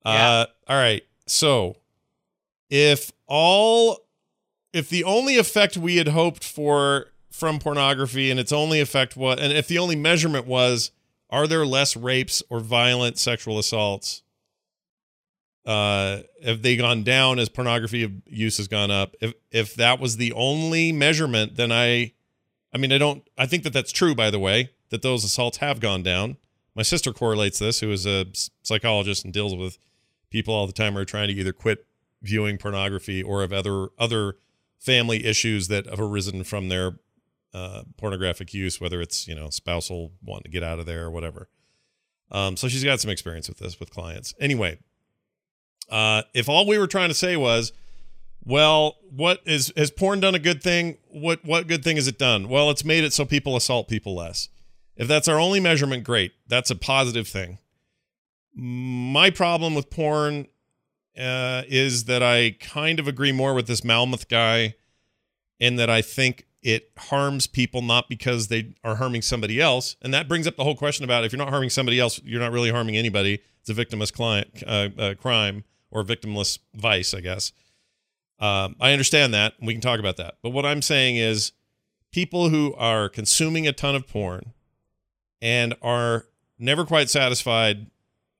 [0.04, 1.02] Uh, all right.
[1.26, 1.76] So,
[2.70, 3.98] if all
[4.72, 9.38] if the only effect we had hoped for from pornography and its only effect was
[9.40, 10.90] and if the only measurement was
[11.28, 14.22] are there less rapes or violent sexual assaults
[15.66, 20.16] uh have they gone down as pornography use has gone up if if that was
[20.16, 22.12] the only measurement then i
[22.72, 25.58] i mean i don't i think that that's true by the way that those assaults
[25.58, 26.36] have gone down
[26.74, 28.26] my sister correlates this who is a
[28.62, 29.78] psychologist and deals with
[30.30, 31.86] people all the time who are trying to either quit
[32.22, 34.36] viewing pornography or have other other
[34.78, 36.98] family issues that have arisen from their
[37.54, 41.10] uh, pornographic use, whether it's you know spousal wanting to get out of there or
[41.10, 41.48] whatever.
[42.30, 44.34] Um, so she's got some experience with this with clients.
[44.40, 44.78] Anyway,
[45.90, 47.72] uh, if all we were trying to say was,
[48.44, 50.98] well, what is has porn done a good thing?
[51.08, 52.48] What what good thing has it done?
[52.48, 54.48] Well, it's made it so people assault people less.
[54.96, 56.32] If that's our only measurement, great.
[56.46, 57.58] That's a positive thing.
[58.54, 60.46] My problem with porn
[61.18, 64.74] uh, is that I kind of agree more with this Malmuth guy
[65.58, 69.96] in that I think it harms people not because they are harming somebody else.
[70.00, 72.40] And that brings up the whole question about if you're not harming somebody else, you're
[72.40, 73.40] not really harming anybody.
[73.60, 77.52] It's a victimless client, uh, uh, crime or victimless vice, I guess.
[78.38, 79.54] Um, I understand that.
[79.60, 80.36] We can talk about that.
[80.42, 81.52] But what I'm saying is
[82.12, 84.52] people who are consuming a ton of porn
[85.40, 86.26] and are
[86.58, 87.86] never quite satisfied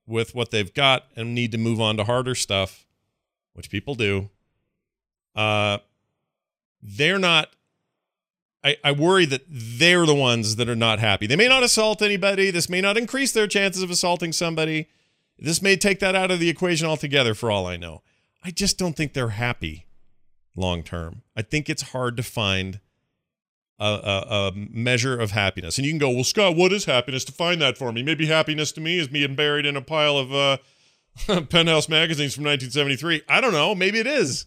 [0.05, 2.85] with what they've got and need to move on to harder stuff,
[3.53, 4.29] which people do,
[5.35, 5.77] uh,
[6.81, 7.49] they're not.
[8.63, 11.27] I, I worry that they're the ones that are not happy.
[11.27, 12.49] They may not assault anybody.
[12.49, 14.89] This may not increase their chances of assaulting somebody.
[15.39, 18.01] This may take that out of the equation altogether, for all I know.
[18.43, 19.85] I just don't think they're happy
[20.55, 21.21] long term.
[21.35, 22.79] I think it's hard to find
[23.79, 25.77] a, a, a measure of happiness.
[25.77, 27.23] And you can go, well, Scott, what is happiness?
[27.23, 28.03] Define that for me.
[28.03, 30.57] Maybe happiness to me is me being buried in a pile of uh,
[31.49, 33.23] penthouse magazines from 1973.
[33.29, 33.75] I don't know.
[33.75, 34.45] Maybe it is.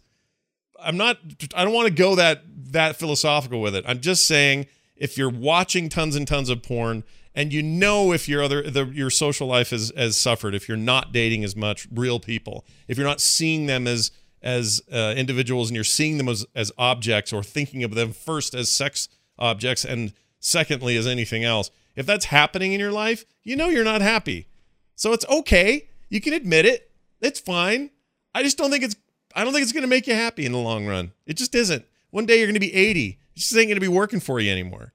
[0.83, 1.19] I'm not.
[1.55, 3.85] I don't want to go that that philosophical with it.
[3.87, 4.67] I'm just saying
[4.97, 8.87] if you're watching tons and tons of porn and you know if your other the,
[8.87, 12.99] your social life has has suffered, if you're not dating as much real people, if
[12.99, 14.11] you're not seeing them as
[14.43, 18.55] as uh, individuals and you're seeing them as as objects or thinking of them first
[18.55, 19.09] as sex
[19.39, 21.71] objects and secondly as anything else.
[21.97, 24.47] If that's happening in your life, you know you're not happy.
[24.95, 25.89] So it's okay.
[26.09, 26.91] You can admit it.
[27.21, 27.91] It's fine.
[28.35, 28.97] I just don't think it's
[29.35, 31.13] I don't think it's going to make you happy in the long run.
[31.27, 31.85] It just isn't.
[32.11, 33.19] One day you're going to be 80.
[33.37, 34.93] It just ain't going to be working for you anymore.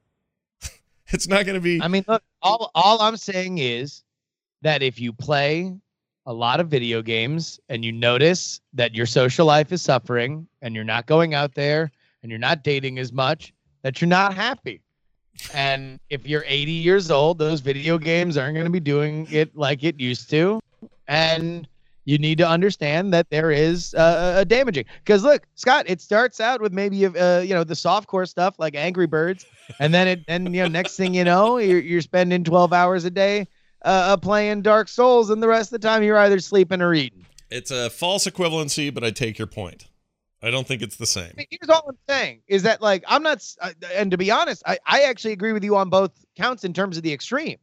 [1.10, 4.02] it's not going to be I mean, look, all all I'm saying is
[4.62, 5.74] that if you play
[6.26, 10.74] a lot of video games and you notice that your social life is suffering and
[10.74, 11.90] you're not going out there
[12.22, 13.52] and you're not dating as much,
[13.82, 14.82] that you're not happy.
[15.54, 19.56] And if you're 80 years old, those video games aren't going to be doing it
[19.56, 20.60] like it used to.
[21.06, 21.68] And
[22.06, 24.86] you need to understand that there is uh, a damaging.
[25.04, 28.58] Because look, Scott, it starts out with maybe uh, you know the soft core stuff
[28.58, 29.44] like Angry Birds,
[29.80, 33.04] and then it and you know next thing you know you're you're spending 12 hours
[33.04, 33.40] a day
[33.84, 36.94] uh, uh, playing Dark Souls, and the rest of the time you're either sleeping or
[36.94, 37.26] eating.
[37.50, 39.86] It's a false equivalency, but I take your point.
[40.42, 41.32] I don't think it's the same.
[41.32, 44.30] I mean, here's all I'm saying is that like I'm not, uh, and to be
[44.30, 47.58] honest, I, I actually agree with you on both counts in terms of the extreme,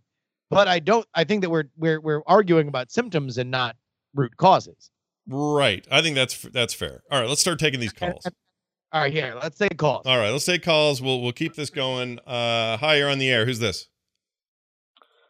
[0.50, 1.08] but I don't.
[1.14, 3.78] I think that we're we're we're arguing about symptoms and not
[4.14, 4.90] root causes.
[5.28, 5.88] Right.
[5.92, 7.02] I think that's that's fair.
[7.12, 8.26] All right, let's start taking these calls.
[8.92, 10.06] All right, here, let's take calls.
[10.06, 11.02] All right, let's take calls.
[11.02, 12.20] We'll we'll keep this going.
[12.20, 13.46] Uh, hi, you're on the air.
[13.46, 13.88] Who's this?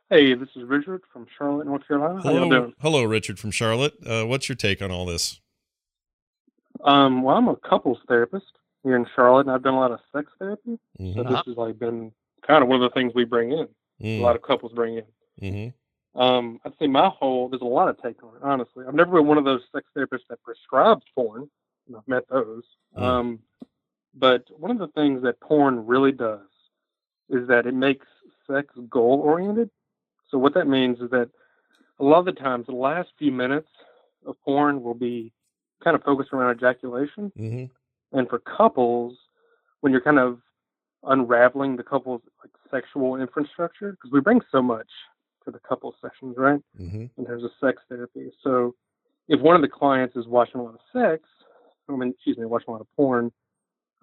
[0.10, 2.22] Hey, this is Richard from Charlotte, North Carolina.
[2.22, 2.74] How you Hello, doing?
[2.82, 3.94] hello, Richard from Charlotte.
[4.06, 5.40] Uh, what's your take on all this?
[6.84, 8.46] Um, well, I'm a couples therapist
[8.84, 10.78] here in Charlotte, and I've done a lot of sex therapy.
[11.00, 12.12] Mhm, So this has like been
[12.46, 13.68] kind of one of the things we bring in.
[14.04, 15.04] A lot of couples bring in.
[15.42, 15.74] mhm.
[16.16, 18.44] Um, I'd say my whole there's a lot of take on it.
[18.44, 21.50] Honestly, I've never been one of those sex therapists that prescribes porn.
[21.88, 22.64] and I've met those.
[22.98, 23.02] Mm.
[23.02, 23.40] Um,
[24.14, 26.48] but one of the things that porn really does
[27.30, 28.06] is that it makes
[28.50, 29.70] sex goal oriented.
[30.30, 31.30] So what that means is that
[32.00, 33.70] a lot of the times the last few minutes
[34.26, 35.32] of porn will be
[35.84, 37.32] kind of focused around ejaculation.
[37.38, 37.70] Mhm.
[38.12, 39.18] And for couples,
[39.82, 40.40] when you're kind of
[41.04, 44.90] unraveling the couple's like sexual infrastructure, because we bring so much
[45.46, 46.62] to the couple sessions, right?
[46.80, 47.10] Mhm.
[47.18, 48.32] In terms of sex therapy.
[48.42, 48.76] So
[49.28, 51.28] if one of the clients is watching a lot of sex,
[51.88, 53.32] I mean, excuse me, watching a lot of porn,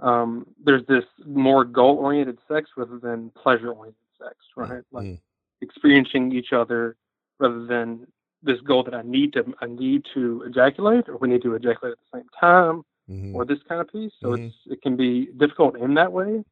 [0.01, 4.83] um, there's this more goal oriented sex rather than pleasure oriented sex, right?
[4.93, 5.21] Like Mm.
[5.61, 6.97] experiencing each other
[7.39, 8.07] rather than
[8.43, 11.93] this goal that I need to I need to ejaculate or we need to ejaculate
[11.93, 13.35] at the same time Mhm.
[13.35, 14.15] or this kind of piece.
[14.21, 16.43] So it's it can be difficult in that way,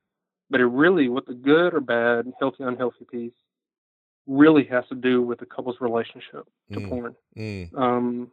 [0.50, 3.32] but it really, with the good or bad, healthy unhealthy piece,
[4.28, 6.88] really has to do with the couple's relationship to Mm.
[6.88, 7.16] porn.
[7.36, 7.76] Mm.
[7.78, 8.30] Um,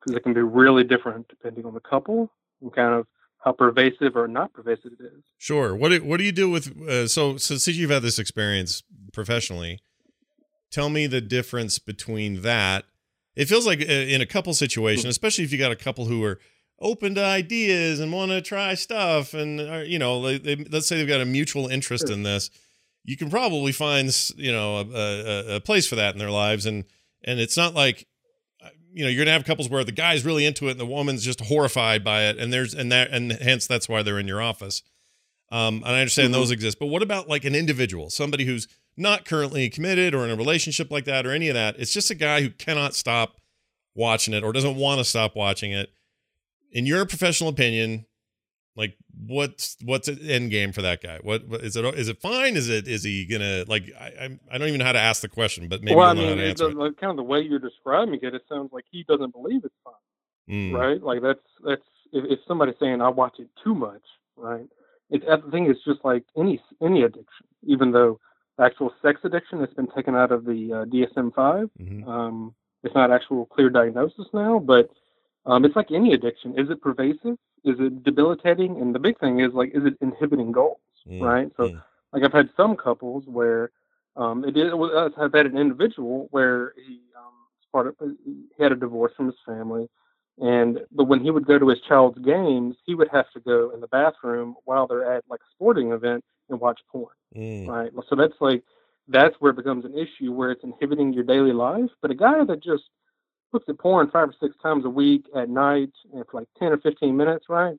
[0.00, 2.30] because it can be really different depending on the couple
[2.60, 3.06] and kind of
[3.44, 5.22] how pervasive or not pervasive it is.
[5.38, 5.74] Sure.
[5.74, 8.82] What do, what do you do with uh, so so since you've had this experience
[9.12, 9.80] professionally?
[10.70, 12.84] Tell me the difference between that.
[13.34, 16.22] It feels like uh, in a couple situation, especially if you got a couple who
[16.24, 16.38] are
[16.80, 20.86] open to ideas and want to try stuff, and are, you know, they, they, let's
[20.86, 22.14] say they've got a mutual interest Sure.
[22.16, 22.50] in this,
[23.08, 26.66] you can probably find you know a, a, a place for that in their lives,
[26.66, 26.84] and
[27.24, 28.06] and it's not like
[28.92, 31.24] you know you're gonna have couples where the guy's really into it and the woman's
[31.24, 34.42] just horrified by it, and there's and that and hence that's why they're in your
[34.42, 34.82] office.
[35.50, 36.32] Um, and I understand Mhm.
[36.36, 40.30] those exist, but what about like an individual, somebody who's not currently committed or in
[40.30, 41.76] a relationship like that or any of that?
[41.78, 43.40] It's just a guy who cannot stop
[43.94, 45.88] watching it or doesn't want to stop watching it.
[46.70, 48.04] In your professional opinion,
[48.78, 51.18] like what's what's an end game for that guy?
[51.20, 51.84] What, what is it?
[51.96, 52.56] Is it fine?
[52.56, 53.90] Is it is he gonna like?
[54.00, 56.14] I I, I don't even know how to ask the question, but maybe well, I
[56.14, 56.76] mean, it, answer the, it.
[56.76, 59.74] like, kind of the way you're describing it, it sounds like he doesn't believe it's
[59.84, 59.94] fine,
[60.48, 61.02] Mm, right?
[61.02, 64.02] Like that's that's if, if somebody's saying I watch it too much,
[64.36, 64.68] right?
[65.10, 68.20] It's I think it's just like any any addiction, even though
[68.60, 71.70] actual sex addiction has been taken out of the uh, DSM-5.
[71.80, 72.54] mhm, Um,
[72.84, 74.88] it's not actual clear diagnosis now, but
[75.48, 76.58] um, it's like any addiction.
[76.58, 77.38] Is it pervasive?
[77.64, 78.80] Is it debilitating?
[78.80, 80.78] And the big thing is like, is it inhibiting goals,
[81.08, 81.50] mm, right?
[81.56, 81.82] So mm,
[82.12, 83.70] like I've had some couples where
[84.16, 84.72] um, it is.
[84.74, 87.32] well, I've had an individual where he um,
[87.72, 89.88] part of he had a divorce from his family,
[90.38, 93.70] and but when he would go to his child's games, he would have to go
[93.74, 97.90] in the bathroom while they're at like a sporting event and watch porn, mm, right?
[98.10, 98.62] So that's like
[99.08, 101.90] that's where it becomes an issue where it's inhibiting your daily life.
[102.02, 102.84] But a guy that just
[103.52, 106.72] looks at porn five or six times a week at night and for like ten
[106.72, 107.76] or fifteen minutes, right?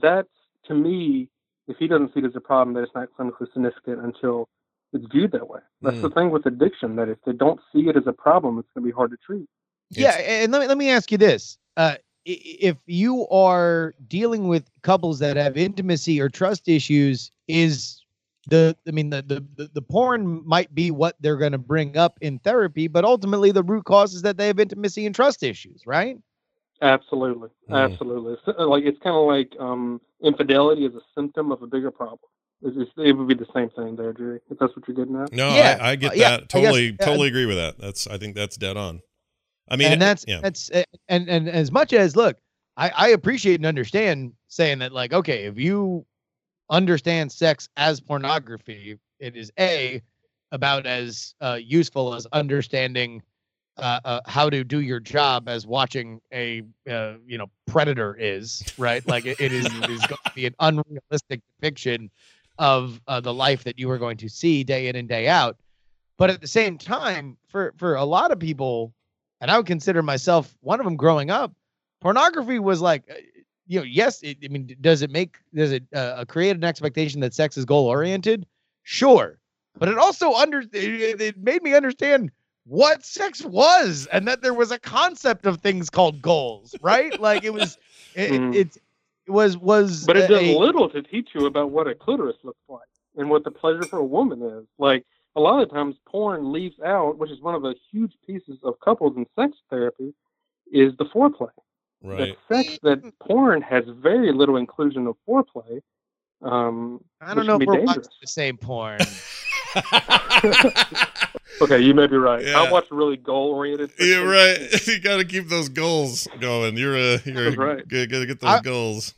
[0.00, 0.28] That's
[0.66, 1.28] to me
[1.66, 4.48] if he doesn't see it as a problem, that it's not clinically significant until
[4.92, 5.60] it's viewed that way.
[5.82, 6.14] That's the Mm.
[6.14, 8.90] thing with addiction, that if they don't see it as a problem, it's going to
[8.90, 9.46] be hard to treat.
[9.90, 14.48] Yeah, It's- and let me let me ask you this: uh, if you are dealing
[14.48, 18.02] with couples that have intimacy or trust issues, is
[18.48, 21.96] the I mean the the the, the porn might be what they're going to bring
[21.96, 25.42] up in therapy, but ultimately the root cause is that they have intimacy and trust
[25.42, 26.16] issues, right?
[26.80, 27.90] Absolutely, Mm.
[27.92, 28.34] absolutely.
[28.34, 31.90] It's, uh, like it's kind of like um, infidelity is a symptom of a bigger
[31.90, 32.20] problem.
[32.62, 34.40] It's, it's, it would be the same thing there, Jerry.
[34.50, 35.32] If that's what you're getting at.
[35.32, 36.40] No, Yeah, I, I get uh, yeah, I that.
[36.40, 37.78] guess, Totally, uh, totally agree with that.
[37.78, 39.00] That's I think that's dead on.
[39.68, 40.40] I mean, and it- that's yeah.
[40.40, 42.36] that's uh, and and as much as look,
[42.76, 46.06] I I appreciate and understand saying that like okay, if you
[46.70, 50.02] understand sex as pornography, it is a
[50.52, 53.22] about as uh, useful as understanding
[53.76, 58.66] uh, uh, how to do your job as watching a uh, you know predator is
[58.76, 59.06] right.
[59.06, 62.10] Like it, it is it is going to be an unrealistic depiction
[62.58, 65.56] of uh, the life that you are going to see day in and day out.
[66.16, 68.92] But at the same time, for for a lot of people,
[69.40, 71.52] and I would consider myself one of them growing up.
[72.00, 73.04] Pornography was like,
[73.68, 74.22] you know, yes.
[74.22, 77.64] It, I mean, does it make does it uh, create an expectation that sex is
[77.64, 78.46] goal oriented?
[78.82, 79.38] Sure,
[79.78, 82.30] but it also under it, it made me understand
[82.64, 87.18] what sex was and that there was a concept of things called goals, right?
[87.20, 87.78] like it was,
[88.14, 88.54] it, Mhm.
[88.54, 88.76] it,
[89.26, 90.04] it was was.
[90.06, 93.28] But it does a- little to teach you about what a clitoris looks like and
[93.30, 94.66] what the pleasure for a woman is.
[94.78, 95.04] Like
[95.36, 98.80] a lot of times, porn leaves out, which is one of the huge pieces of
[98.80, 100.14] couples and sex therapy,
[100.72, 101.50] is the foreplay.
[102.02, 102.36] Right.
[102.48, 105.80] That sex, that porn has very little inclusion of foreplay.
[106.42, 109.00] Um, I don't know if can we're be watching the same porn.
[111.60, 112.44] Okay, you may be right.
[112.44, 112.60] Yeah.
[112.60, 113.90] I watch really goal-oriented.
[113.98, 114.58] You're right.
[114.86, 116.76] You got to keep those goals going.
[116.76, 117.88] You're a you're That's right.
[117.88, 119.14] Got to get those I- goals.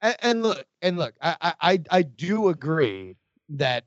[0.00, 3.16] and, and look, and look, I, I I I do agree
[3.50, 3.84] that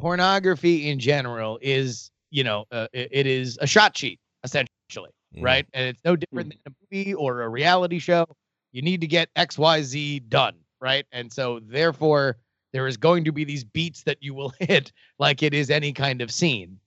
[0.00, 5.42] pornography in general is, you know, uh, it, it is a shot sheet essentially, Mm.
[5.44, 5.66] right?
[5.72, 8.26] And it's no different than a movie or a reality show.
[8.72, 11.06] You need to get X Y Z done, right?
[11.12, 12.36] And so therefore,
[12.72, 15.92] there is going to be these beats that you will hit, like it is any
[15.92, 16.78] kind of scene.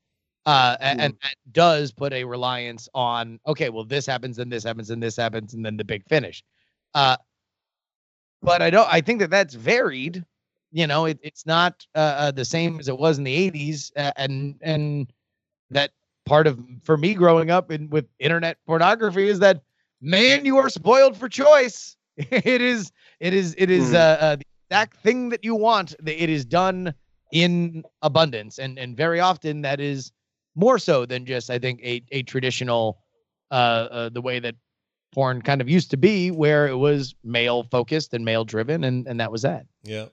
[0.45, 4.63] Uh, a- and that does put a reliance on okay, well, this happens, and this
[4.63, 6.43] happens, and this happens, and then the big finish.
[6.93, 7.17] Uh,
[8.41, 8.87] but I don't.
[8.91, 10.23] I think that that's varied.
[10.71, 13.91] You know, it, it's not uh, uh, the same as it was in the '80s,
[13.95, 15.11] uh, and and
[15.71, 15.91] that
[16.25, 19.61] part of for me growing up in with internet pornography is that
[20.01, 21.95] man, you are spoiled for choice.
[22.17, 23.95] it is, it is, it is Hmm.
[23.95, 25.95] uh, uh, the exact thing that you want.
[26.05, 26.93] It is done
[27.31, 30.11] in abundance, and and very often that is
[30.55, 32.99] more so than just I think a a traditional
[33.51, 34.55] uh, uh the way that
[35.11, 39.07] porn kind of used to be where it was male focused and male driven and
[39.07, 40.07] and that was that Yeah.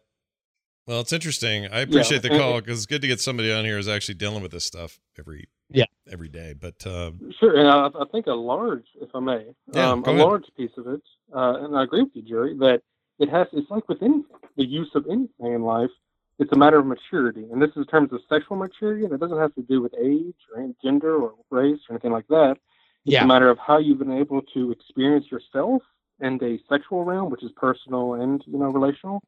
[0.87, 1.67] Well, it's interesting.
[1.67, 4.43] I appreciate the call because it's good to get somebody on here who's actually dealing
[4.43, 5.85] with this stuff every Yeah.
[6.11, 6.55] every day.
[6.59, 10.11] But uh, Sure, and I, I think a large, if I may, Yeah, um, a
[10.11, 10.25] ahead.
[10.27, 11.03] large piece of it,
[11.35, 12.83] uh, and I agree with you, Jerry, that
[13.19, 13.47] it has.
[13.53, 14.25] It's like with anything,
[14.57, 15.91] the use of anything in life.
[16.39, 19.21] It's a matter of maturity, and this is in terms of sexual maturity, and it
[19.21, 22.57] doesn't have to do with age or gender or race or anything like that.
[23.05, 23.25] It's Yeah.
[23.25, 25.83] a matter of how you've been able to experience yourself
[26.21, 29.23] in a sexual realm, which is personal and you know relational.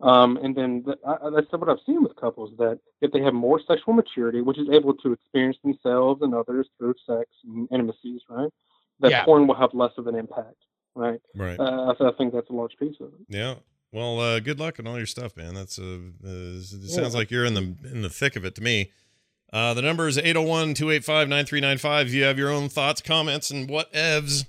[0.00, 3.20] Um, and then th- I, I- that's what I've seen with couples that if they
[3.20, 7.68] have more sexual maturity, which is able to experience themselves and others through sex and
[7.72, 8.50] intimacies, right?
[9.00, 9.24] That Yeah.
[9.24, 10.56] porn will have less of an impact,
[10.94, 11.20] right?
[11.34, 11.58] right.
[11.58, 13.20] Uh, I, I think that's a large piece of it.
[13.28, 13.54] Yeah.
[13.90, 15.54] Well, uh, good luck on all your stuff, man.
[15.54, 15.94] That's a.
[15.94, 17.18] uh, it sounds Yeah.
[17.18, 18.92] like you're in the in the thick of it to me.
[19.52, 22.02] Uh, the number is 801-285-9395.
[22.06, 24.44] If you have your own thoughts, comments, and what evs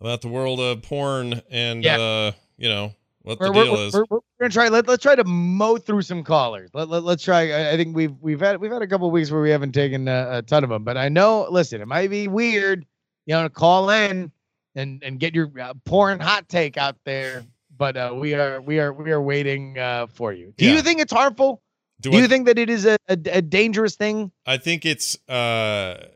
[0.00, 1.98] about the world of porn and Yeah.
[1.98, 2.92] uh, you know,
[3.22, 3.94] what the we're, deal we're, is.
[3.94, 7.22] we're, we're gonna try let, let's try to mow through some callers let, let, let's
[7.22, 9.72] try I, I think we've we've had we've had a couple weeks where we haven't
[9.72, 12.86] taken a, a ton of them but i know listen it might be weird
[13.26, 14.30] you know to call in
[14.74, 17.44] and and get your uh, porn hot take out there
[17.76, 20.72] but uh, we are we are we are waiting uh, for you do Yeah.
[20.74, 21.60] you think it's harmful
[22.00, 24.86] Do do I- you think that it is a, a, a dangerous thing I think
[24.86, 26.06] it's uh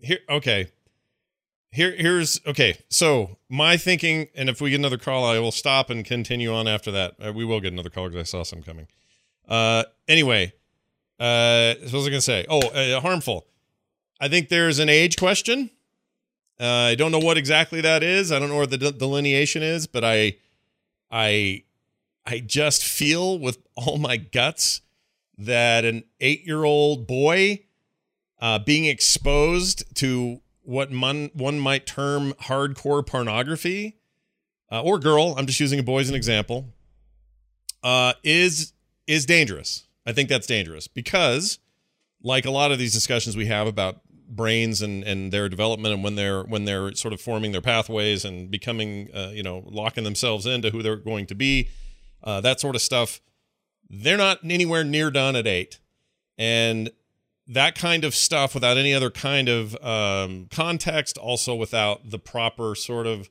[0.00, 0.68] here okay.
[1.72, 2.76] Here here's okay.
[2.90, 6.68] So my thinking, and if we get another call, I will stop and continue on
[6.68, 7.14] after that.
[7.18, 8.86] Uh, we will get another call because I saw some coming.
[9.48, 10.52] Uh anyway,
[11.18, 12.46] uh what was I gonna say?
[12.48, 13.46] Oh, uh, harmful.
[14.20, 15.70] I think there's an age question.
[16.60, 18.30] Uh, I don't know what exactly that is.
[18.30, 20.36] I don't know what the de- delineation is, but I,
[21.10, 21.64] I,
[22.24, 24.80] I just feel with all my guts
[25.38, 27.64] that an eight-year-old boy
[28.40, 33.98] uh, being exposed to what mon- one might term hardcore pornography,
[34.70, 36.72] uh, or girl, I'm just using a boy as an example,
[37.82, 38.72] uh, is
[39.06, 39.86] is dangerous.
[40.06, 41.58] I think that's dangerous because,
[42.22, 46.02] like a lot of these discussions we have about brains and and their development and
[46.02, 50.04] when they're when they're sort of forming their pathways and becoming, uh, you know, locking
[50.04, 51.68] themselves into who they're going to be,
[52.24, 53.20] uh, that sort of stuff.
[53.90, 55.80] They're not anywhere near done at eight,
[56.38, 56.90] and
[57.48, 62.74] that kind of stuff without any other kind of um, context, also without the proper
[62.74, 63.28] sort of,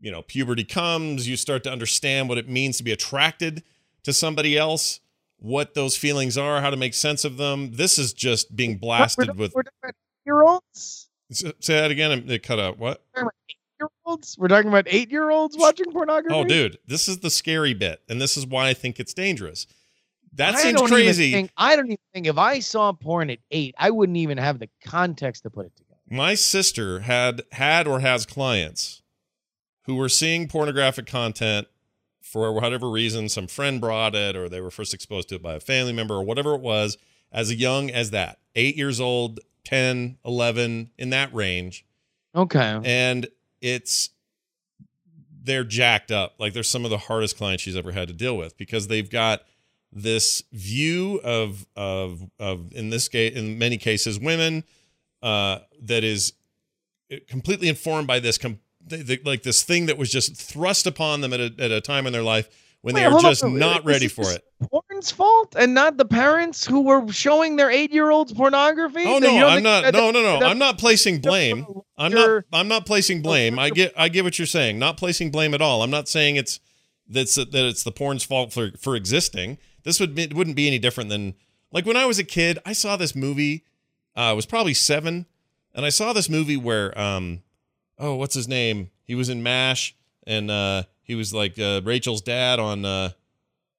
[0.00, 3.62] you know, puberty comes, you start to understand what it means to be attracted
[4.04, 5.00] to somebody else,
[5.38, 7.72] what those feelings are, how to make sense of them.
[7.72, 9.54] This is just being blasted we're, with.
[9.54, 12.28] we're talking about year olds Say that again.
[12.28, 12.78] It cut out.
[12.78, 13.02] What?
[13.16, 17.28] year olds we're talking about eight year olds watching pornography Oh, dude, this is the
[17.28, 19.66] scary bit, and this is why I think it's dangerous.
[20.36, 21.32] That I seems crazy.
[21.32, 24.58] think- I don't even think if I saw porn at eight, I wouldn't even have
[24.58, 26.00] the context to put it together.
[26.08, 29.02] my sister had had or has clients
[29.86, 31.66] who were seeing pornographic content
[32.22, 35.54] for whatever reason some friend brought it or they were first exposed to it by
[35.54, 36.96] a family member or whatever it was
[37.32, 41.84] as young as that eight years old 10, 11 in that range.
[42.34, 42.78] Okay.
[42.84, 43.26] And
[43.60, 44.10] it's
[45.42, 46.34] they're jacked up.
[46.38, 49.08] Like they're some of the hardest clients she's ever had to deal with because they've
[49.08, 49.42] got
[49.92, 54.64] this view of of of in this case in many cases women
[55.22, 56.32] uh that is
[57.28, 61.20] completely informed by this com- they, they, like this thing that was just thrust upon
[61.20, 62.48] them at a, at a time in their life
[62.82, 64.44] when Wait, they are just not ready for this it.
[64.70, 69.04] Porn's fault and not the parents who were showing their eight-year-olds pornography.
[69.04, 69.92] Oh no, I'm not.
[69.92, 70.46] No, no, no.
[70.46, 71.66] I'm not placing blame.
[71.98, 72.44] I'm not.
[72.52, 73.58] I'm not placing blame.
[73.58, 73.92] I get.
[73.96, 74.78] I get what you're saying.
[74.78, 75.82] Not placing blame at all.
[75.82, 76.60] I'm not saying it's
[77.08, 79.58] that's that it's the porn's fault for for existing.
[79.86, 81.34] This would it wouldn't be any different than
[81.70, 82.58] like when I was a kid.
[82.66, 83.64] I saw this movie.
[84.16, 85.26] Uh, I was probably seven,
[85.74, 87.44] and I saw this movie where um,
[87.96, 88.90] oh, what's his name?
[89.04, 89.94] He was in Mash,
[90.26, 93.10] and uh, he was like uh, Rachel's dad on, uh,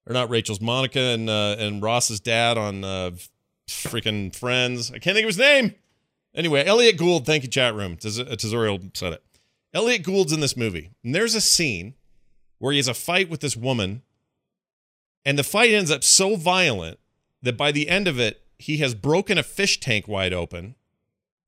[0.07, 3.11] or not Rachel's, Monica and uh, and Ross's dad on uh,
[3.67, 4.89] freaking Friends.
[4.91, 5.75] I can't think of his name.
[6.33, 7.97] Anyway, Elliott Gould, thank you, chat room.
[7.97, 8.35] Tez- uh,
[8.93, 9.23] said it.
[9.73, 11.95] Elliott Gould's in this movie, and there's a scene
[12.59, 14.03] where he has a fight with this woman,
[15.25, 16.99] and the fight ends up so violent
[17.41, 20.75] that by the end of it, he has broken a fish tank wide open.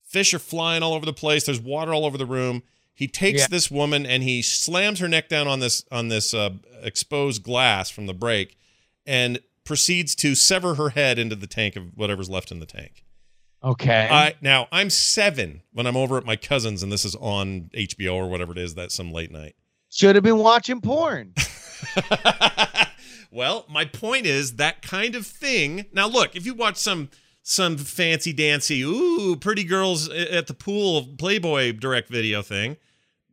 [0.04, 1.46] Fish are flying all over the place.
[1.46, 2.64] There's water all over the room.
[2.94, 3.48] He takes Yeah.
[3.50, 6.50] this woman and he slams her neck down on this on this uh,
[6.82, 8.58] exposed glass from the break,
[9.06, 13.06] and proceeds to sever her head into the tank of whatever's left in the tank.
[13.64, 14.08] Okay.
[14.12, 18.16] I now I'm seven when I'm over at my cousin's and this is on HBO
[18.16, 19.56] or whatever it is that some late night.
[19.90, 21.34] Should have been watching porn.
[23.32, 25.86] well, my point is that kind of thing.
[25.94, 27.10] Now, look, if you watch some
[27.42, 32.78] some fancy dancy, ooh, pretty girls at the pool Playboy direct video thing,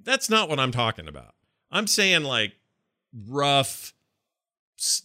[0.02, 1.34] that's not what I'm talking about.
[1.70, 2.54] I'm saying like
[3.28, 3.92] rough.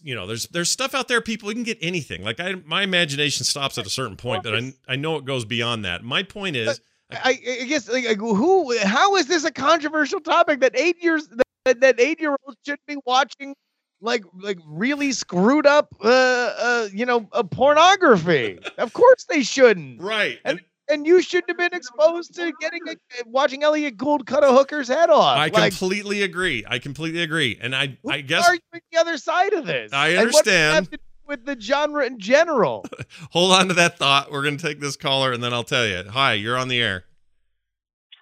[0.02, 1.22] You know, there's there's stuff out there.
[1.22, 2.22] People you can get anything.
[2.22, 5.46] Like I, my imagination stops at a certain point, but I I know it goes
[5.46, 6.04] beyond that.
[6.04, 6.80] My point is,
[7.10, 8.76] I, I guess like, like, who?
[8.78, 11.26] How is this a controversial topic that eight years
[11.64, 13.54] that, that eight year olds should be watching
[14.02, 18.58] like like really screwed up uh uh you know uh, pornography?
[18.78, 20.02] of course they shouldn't.
[20.02, 20.38] right?
[20.44, 22.94] And- And you shouldn't have been exposed to getting a,
[23.24, 25.38] watching Elliott Gould cut a hooker's head off.
[25.38, 26.64] I like, completely agree.
[26.68, 27.56] I completely agree.
[27.62, 29.92] And I who's I guess arguing the other side of this.
[29.92, 30.74] I And what does that understand.
[30.74, 32.84] have to do with the genre in general.
[33.30, 34.30] hold on to that thought.
[34.32, 36.02] We're gonna take this caller and then I'll tell you.
[36.10, 37.04] Hi, you're on the air.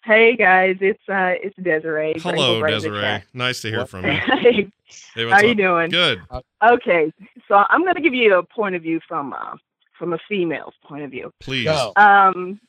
[0.05, 2.15] Hey guys, it's uh it's Desiree.
[2.23, 3.23] Hello, Frankel right in the Desiree.
[3.35, 3.89] Nice to hear What?
[3.89, 4.71] from you.
[4.91, 5.11] chat.
[5.15, 5.91] Hey, what's How you doing?
[5.91, 6.23] Good.
[6.63, 7.13] Okay,
[7.49, 9.57] so I'm gonna give you a point of view from uh,
[9.99, 11.33] from a female's point of view.
[11.41, 11.65] Please.
[11.65, 11.93] Go.
[11.97, 12.61] Um,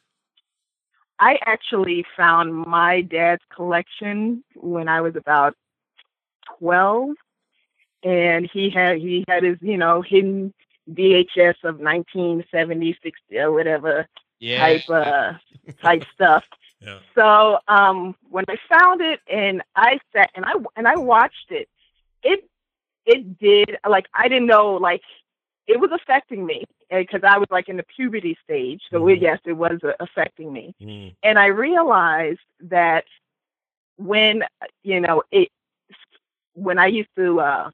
[1.19, 5.55] I actually found my dad's collection when I was about
[6.57, 7.15] twelve,
[8.03, 10.53] and he had he had his you know hidden
[10.89, 14.07] VHS of 1970, 60, or whatever
[14.41, 15.33] type uh
[15.81, 16.43] type stuff.
[16.79, 16.97] Yeah.
[17.13, 21.69] So um, when I found it and I sat and I and I watched it,
[22.23, 22.47] it
[23.05, 25.01] it did like I didn't know like
[25.67, 28.81] it was affecting me because I was like in the puberty stage.
[28.91, 29.21] So it, Mhm.
[29.21, 33.05] yes, it was uh, affecting me, Mm, and I realized that
[33.97, 34.43] when
[34.83, 35.49] you know it
[36.53, 37.69] when I used to uh,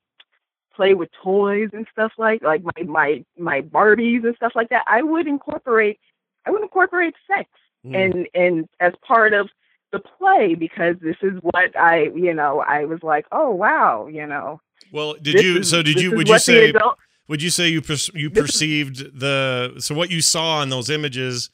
[0.76, 4.84] play with toys and stuff like like my my my Barbies and stuff like that,
[4.88, 6.00] I would incorporate
[6.45, 7.50] I would incorporate sex
[7.86, 7.95] mm.
[7.95, 9.50] and and as part of
[9.92, 14.26] the play because this is what I you know I was like oh wow you
[14.28, 14.60] know
[14.94, 15.60] well, did you?
[15.60, 16.16] is- so did you?
[16.16, 16.70] Would you say?
[16.70, 19.74] adult- Would you say you per- you perceived the?
[19.80, 21.50] So what you saw in those images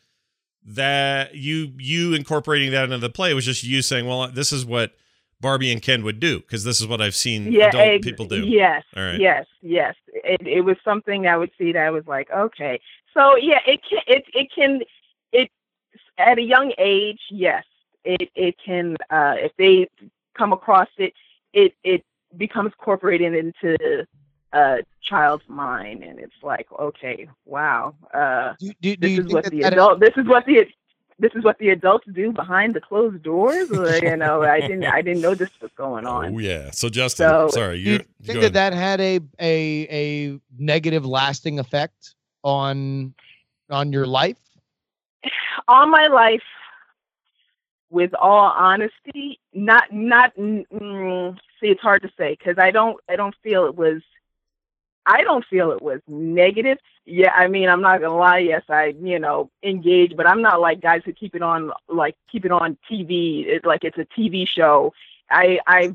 [0.65, 4.65] that you you incorporating that into the play was just you saying, well, this is
[4.65, 4.91] what
[5.41, 8.25] Barbie and Ken would do because this is what I've seen yeah adult ex- people
[8.27, 8.45] do.
[8.47, 9.19] yes right.
[9.19, 12.79] yes yes it it was something I would see that I was like okay
[13.13, 14.81] so yeah it can it it can
[15.33, 15.49] it
[16.17, 17.65] at a young age yes
[18.05, 19.87] it it can uh if they
[20.37, 21.13] come across it
[21.53, 22.03] it it
[22.37, 24.05] becomes incorporated into
[24.53, 29.33] a child's mind and it's like okay wow uh Do, do, do this you is
[29.33, 30.65] what the adult this is what the
[31.19, 34.85] this is what the adults do behind the closed doors or, you know i didn't
[34.85, 36.71] i didn't know this was going on Oh yeah.
[36.71, 41.05] So Justin, So- sorry, do you you think that that had a a a negative
[41.05, 43.13] lasting effect on
[43.69, 44.37] on your life?
[45.67, 46.41] all my life
[47.93, 52.97] with all honesty not not mm, mm, see it's hard to say because i don't
[53.07, 54.01] i don't feel it was
[55.05, 56.79] i don't feel it was negative.
[57.05, 60.59] Yeah i mean i'm not gonna lie yes i you know engage but i'm not
[60.59, 64.07] like guys who keep it on like keep it on tv it, like it's a
[64.19, 64.91] tv show
[65.29, 65.93] I I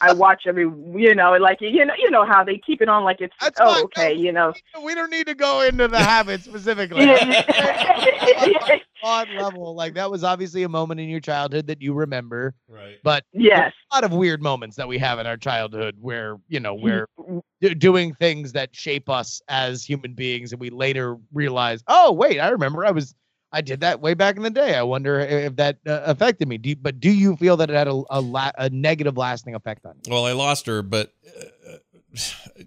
[0.00, 3.04] I watch every you know like you know you know how they keep it on
[3.04, 4.52] like it's That's oh okay you know
[4.84, 7.04] We don't need to go into the habit specifically.
[7.04, 8.78] yeah.
[9.02, 12.54] Broad level, like that was obviously a moment in your childhood that you remember.
[12.68, 12.96] Right.
[13.02, 16.60] But yes a lot of weird moments that we have in our childhood where you
[16.60, 17.06] know mm-hmm.
[17.26, 22.12] we're d- doing things that shape us as human beings, and we later realize, oh
[22.12, 23.14] wait, I remember I was.
[23.56, 24.74] I did that way back in the day.
[24.74, 26.58] I wonder if that uh, affected me.
[26.58, 29.54] Do you, but do you feel that it had a a, la- a negative lasting
[29.54, 30.12] effect on you?
[30.12, 31.76] Well, I lost her, but uh,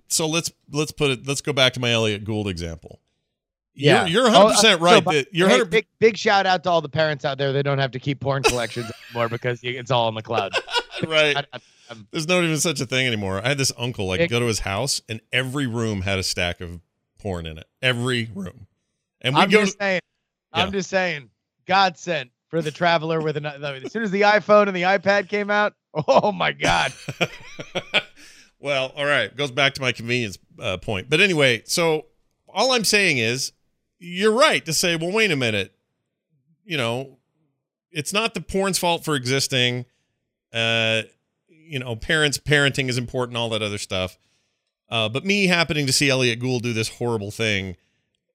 [0.07, 1.27] so let's let's put it.
[1.27, 2.99] Let's go back to my Elliott Gould example.
[3.75, 4.05] Yeah.
[4.07, 5.03] you're, you're Oh, 100 percent uh, right.
[5.03, 7.53] so, you're Hey, 100 big big shout out to all the parents out there.
[7.53, 10.51] They don't have to keep porn collections anymore because it's all in the cloud.
[11.07, 11.37] right.
[11.37, 13.41] I- I- There's not even such a thing anymore.
[13.43, 16.23] I had this uncle like Big- go to his house, and every room had a
[16.23, 16.81] stack of
[17.19, 17.65] porn in it.
[17.81, 18.67] Every room,
[19.21, 19.65] and we go.
[19.65, 19.77] just
[20.53, 20.65] saying.
[20.67, 21.29] I'm just saying.
[21.67, 23.45] God sent for the traveler with an.
[23.45, 25.73] As soon as the iPhone and the iPad came out,
[26.07, 26.93] oh my God.
[28.59, 29.35] well, all right.
[29.35, 31.09] Goes back to my convenience uh, point.
[31.09, 32.05] But anyway, so
[32.47, 33.51] all I'm saying is
[33.99, 35.73] you're right to say, well, wait a minute.
[36.65, 37.17] You know,
[37.91, 39.85] it's not the porn's fault for existing.
[40.53, 41.03] Uh,
[41.47, 44.17] you know, parents parenting is important, all that other stuff.
[44.89, 47.75] Uh, but me happening to see Elliott Gould do this horrible thing,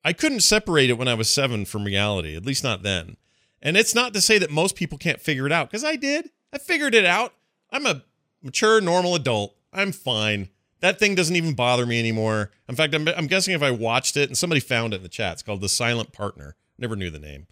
[0.04, 3.16] I couldn't separate it when I was seven from reality, at least not then.
[3.62, 6.30] And it's not to say that most people can't figure it out, because I did.
[6.52, 7.32] I figured it out.
[7.70, 8.04] I'm a
[8.42, 9.56] mature, normal adult.
[9.72, 10.50] I'm fine.
[10.80, 12.50] That thing doesn't even bother me anymore.
[12.68, 15.08] In fact, I'm, I'm guessing if I watched it and somebody found it in the
[15.08, 16.56] chat, it's called The Silent Partner.
[16.78, 17.46] Never knew the name.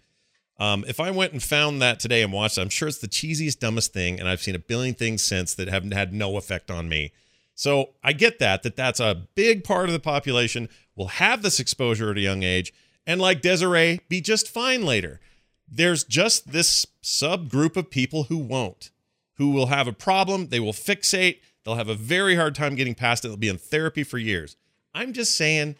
[0.59, 3.07] Um, if I went and found that today and watched it, I'm sure it's the
[3.07, 6.69] cheesiest, dumbest thing, and I've seen a billion things since that haven't had no effect
[6.69, 7.11] on me.
[7.55, 11.59] So I get that, that that's a big part of the population will have this
[11.59, 12.73] exposure at a young age,
[13.05, 15.19] and like Desiree, be just fine later.
[15.67, 18.91] There's just this subgroup of people who won't,
[19.37, 22.95] who will have a problem, they will fixate, they'll have a very hard time getting
[22.95, 24.55] past it, they'll be in therapy for years.
[24.93, 25.75] I'm just saying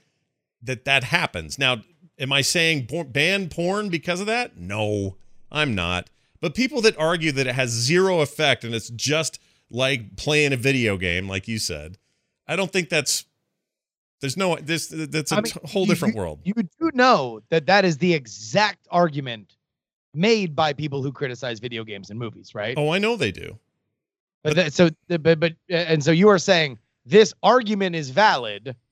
[0.61, 1.59] that that happens.
[1.59, 1.81] Now,
[2.17, 4.57] am I saying ban porn because of that?
[4.57, 5.17] No,
[5.51, 6.09] I'm not.
[6.41, 9.39] But people that argue that it has zero effect and it's just
[9.69, 11.97] like playing a video game, like you said,
[12.47, 13.25] I don't think that's.
[14.23, 14.55] There's no.
[14.55, 16.39] This that's a I mean, t- whole different world.
[16.45, 19.57] You do know that that is the exact argument
[20.13, 22.73] made by people who criticize video games and movies, right?
[22.77, 23.59] Oh, I know they do.
[24.41, 28.75] But that, so, but but and so you are saying this argument is valid.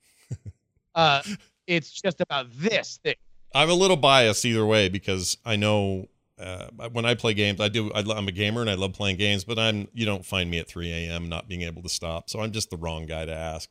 [0.93, 1.21] Uh,
[1.67, 3.15] it's just about this thing.
[3.55, 7.69] I'm a little biased either way because I know uh, when I play games, I
[7.69, 7.93] do.
[7.93, 10.59] I, am a gamer and I love playing games, but I'm you don't find me
[10.59, 11.29] at 3 a.m.
[11.29, 12.29] not being able to stop.
[12.29, 13.69] So I'm just the wrong guy to ask.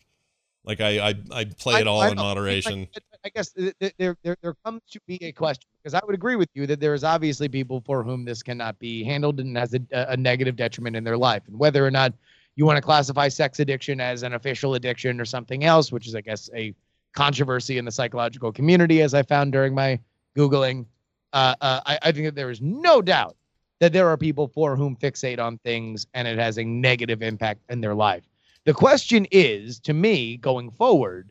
[0.65, 2.87] Like I I, I play it all I in moderation.
[3.25, 6.15] I, guess th- th- there, there there comes to be a question because I would
[6.15, 9.57] agree with you that there is obviously people for whom this cannot be handled and
[9.57, 12.13] has a, a negative detriment in their life, and whether or not
[12.57, 16.15] you want to classify sex addiction as an official addiction or something else, which is
[16.15, 16.75] I guess a
[17.15, 19.99] controversy in the psychological community, as I found during my
[20.37, 20.87] googling.
[21.33, 23.37] Uh, uh, I, I think that there is no doubt
[23.81, 27.61] that there are people for whom fixate on things and it has a negative impact
[27.71, 28.25] in their life.
[28.65, 31.31] The question is, to me, going forward,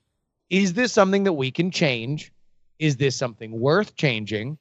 [0.49, 2.32] is this something that we can change?
[2.80, 4.57] Is this something worth changing?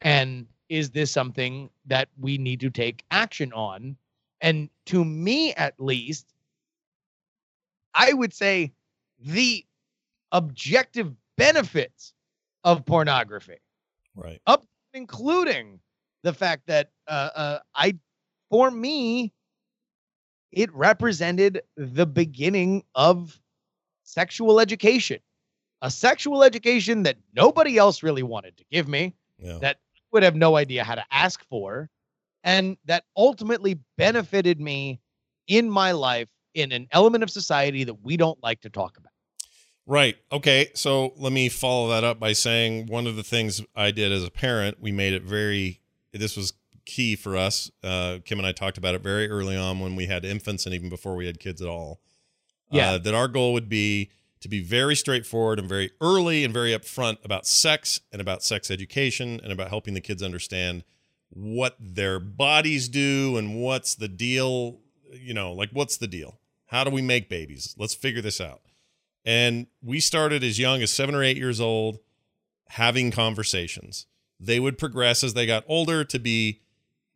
[0.00, 3.96] And is this something that we need to take action on?
[4.40, 6.26] And to me, at least,
[7.94, 8.72] I would say
[9.18, 9.64] the
[10.32, 12.12] objective benefits
[12.64, 13.58] of pornography,
[14.14, 14.40] Right.
[14.92, 15.80] including
[16.22, 17.96] the fact that uh, uh, I,
[18.50, 19.32] for me,
[20.56, 23.38] it represented the beginning of
[24.04, 25.20] sexual education,
[25.82, 29.58] a sexual education that nobody else really wanted to give me, Yeah.
[29.58, 29.80] that
[30.12, 31.90] would have no idea how to ask for,
[32.42, 34.98] and that ultimately benefited me
[35.46, 39.12] in my life in an element of society that we don't like to talk about.
[39.84, 40.16] Right.
[40.32, 40.68] Okay.
[40.74, 44.24] So let me follow that up by saying one of the things I did as
[44.24, 45.80] a parent, we made it very,
[46.12, 46.54] this was
[46.86, 47.70] key for us.
[47.82, 50.74] Uh, Kim and I talked about it very early on when we had infants and
[50.74, 52.00] even before we had kids at all.
[52.70, 52.92] Yeah.
[52.92, 54.10] Uh, that our goal would be
[54.40, 58.70] to be very straightforward and very early and very upfront about sex and about sex
[58.70, 60.84] education and about helping the kids understand
[61.30, 64.80] what their bodies do and what's the deal,
[65.12, 66.38] you know, like what's the deal?
[66.66, 67.74] How do we make babies?
[67.78, 68.62] Let's figure this out.
[69.24, 71.98] And we started as young as seven or eight years old
[72.68, 74.06] having conversations.
[74.38, 76.60] They would progress as they got older to be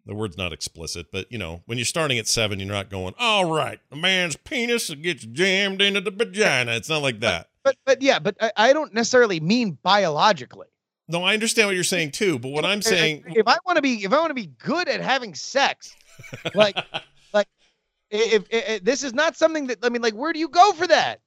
[0.06, 3.14] the word's not explicit, but you know, when you're starting at seven, you're not going,
[3.18, 6.72] all right, a man's penis gets jammed into the vagina.
[6.72, 7.50] It's not like that.
[7.62, 10.68] But but yeah, but I, I don't necessarily mean biologically.
[11.08, 13.82] No, I understand what you're saying too, but what I'm saying, if I want to
[13.82, 15.94] be if I want to be good at having sex,
[16.54, 16.76] like
[17.32, 17.48] like
[18.10, 20.72] if, if, if this is not something that I mean, like, where do you go
[20.72, 21.20] for that?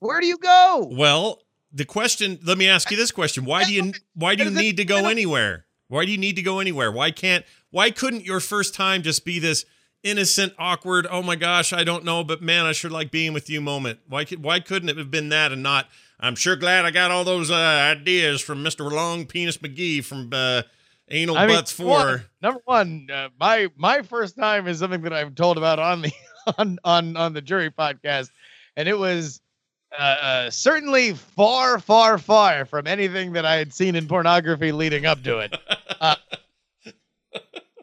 [0.00, 0.88] Where do you go?
[0.92, 1.40] Well,
[1.72, 2.38] the question.
[2.44, 5.08] Let me ask you this question: Why do you why do you need to go
[5.08, 5.66] anywhere?
[5.88, 6.92] Why do you need to go anywhere?
[6.92, 7.44] Why can't?
[7.70, 9.64] Why couldn't your first time just be this
[10.02, 11.06] innocent, awkward?
[11.10, 14.00] Oh my gosh, I don't know, but man, I sure like being with you moment.
[14.08, 14.42] Why could?
[14.42, 15.88] Why couldn't it have been that and not?
[16.20, 18.90] I'm sure glad I got all those uh, ideas from Mr.
[18.90, 20.62] Long Penis McGee from uh,
[21.10, 21.86] Anal I mean, Butts Four.
[21.86, 26.02] one- number one, uh, my my first time is something that I've told about on
[26.02, 26.12] the
[26.58, 28.30] on on on the jury podcast,
[28.76, 29.40] and it was
[29.96, 35.06] uh, uh, certainly far, far, far from anything that I had seen in pornography leading
[35.06, 35.56] up to it.
[36.00, 36.14] Uh,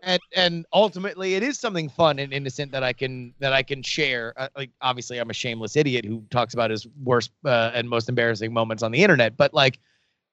[0.03, 3.81] and and ultimately, it is something fun and innocent that I can that I can
[3.81, 4.33] share.
[4.37, 8.09] Uh, like obviously, I'm a shameless idiot who talks about his worst uh, and most
[8.09, 9.79] embarrassing moments on the internet, but like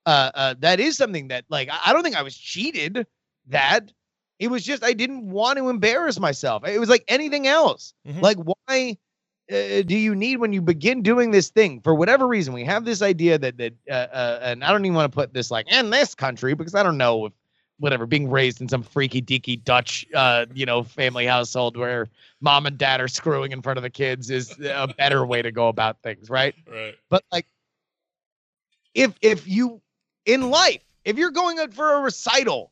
[0.07, 3.07] uh, uh, that is something that like I don't think I was cheated.
[3.49, 3.93] That
[4.39, 6.67] it was just I didn't want to embarrass myself.
[6.67, 7.95] It was like anything else.
[8.07, 8.23] Mhm.
[8.23, 8.99] Like why
[9.51, 12.55] uh, do you need when you begin doing this thing for whatever reason?
[12.55, 15.33] We have this idea that that uh, uh, and I don't even want to put
[15.33, 17.33] this like in this country because I don't know if
[17.79, 22.09] whatever being raised in some freaky deaky Dutch uh you know family household where
[22.41, 25.51] mom and dad are screwing in front of the kids is a better way to
[25.51, 26.55] go about things, right?
[26.71, 26.95] right.
[27.09, 27.47] but like
[28.95, 29.81] if if you
[30.27, 32.71] in life if you're going out for a recital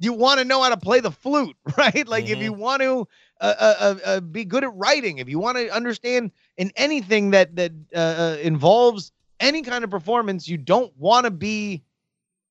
[0.00, 3.06] you want to know how to play the flute right like if you want to
[3.40, 7.30] uh, uh, uh, uh, be good at writing if you want to understand in anything
[7.30, 11.82] that that uh, uh, involves any kind of performance you don't want to be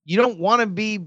[0.06, 1.00] you don't want to be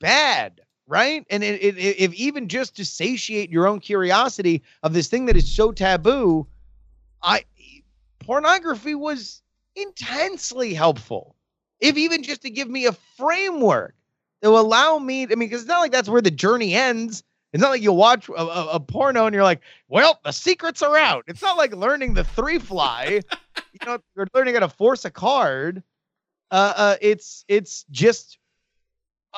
[0.00, 4.92] bad right and it, it, it- if even just to satiate your own curiosity of
[4.92, 6.46] this thing that is so taboo
[7.22, 7.44] i
[8.20, 9.42] pornography was
[9.74, 11.34] intensely helpful.
[11.80, 13.94] If even just to give me a framework
[14.42, 17.22] that will allow me, I mean, because it's not like that's where the journey ends.
[17.52, 20.82] It's not like you watch a, a, a porno and you're like, well, the secrets
[20.82, 21.24] are out.
[21.26, 23.22] It's not like learning the three fly.
[23.72, 25.82] you know, you're learning how to force a card.
[26.50, 28.38] Uh, uh, it's it's just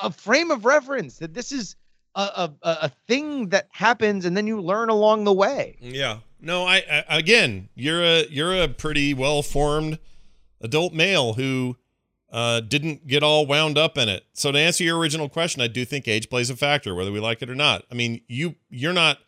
[0.01, 1.76] a frame of reference that this is
[2.14, 5.76] a, a, a thing that happens and then you learn along the way.
[5.80, 6.18] Yeah.
[6.40, 9.99] No, I, I again, you're a you're a pretty well formed
[10.61, 11.76] adult male who
[12.32, 14.24] uh, didn't get all wound up in it.
[14.32, 17.20] So to answer your original question, I do think age plays a factor, whether we
[17.20, 17.84] like it or not.
[17.90, 19.18] I mean, you you're not.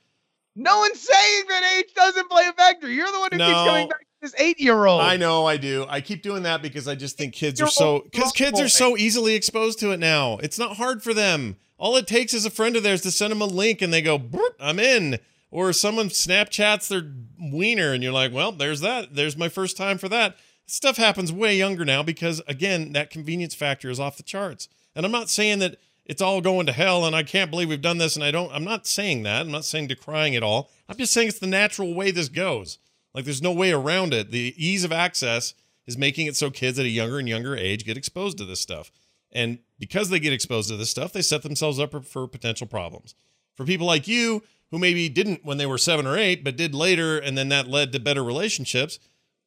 [0.56, 2.88] No one's saying that age doesn't play a factor.
[2.88, 3.64] You're the one who keeps No.
[3.64, 5.00] coming back to this eight year old.
[5.00, 5.86] I know I do.
[5.88, 8.96] I keep doing that because I just think kids are so because kids are so
[8.96, 10.38] easily exposed to it now.
[10.38, 11.56] It's not hard for them.
[11.78, 14.02] All it takes is a friend of theirs to send them a link and they
[14.02, 14.22] go,
[14.58, 15.18] "I'm in."
[15.50, 19.14] Or someone Snapchats their wiener and you're like, "Well, there's that.
[19.14, 23.54] There's my first time for that." Stuff happens way younger now because again, that convenience
[23.54, 24.68] factor is off the charts.
[24.96, 27.80] And I'm not saying that it's all going to hell and I can't believe we've
[27.80, 29.42] done this and I don't I'm not saying that.
[29.42, 30.70] I'm not saying decrying it all.
[30.88, 32.78] I'm just saying it's the natural way this goes.
[33.14, 34.30] Like there's no way around it.
[34.30, 35.54] The ease of access
[35.86, 38.60] is making it so kids at a younger and younger age get exposed to this
[38.60, 38.90] stuff.
[39.32, 43.14] And because they get exposed to this stuff, they set themselves up for, potential problems.
[43.56, 46.74] For people like you who maybe didn't when they were 7 or 8 but did
[46.74, 48.98] later and then that led to better relationships,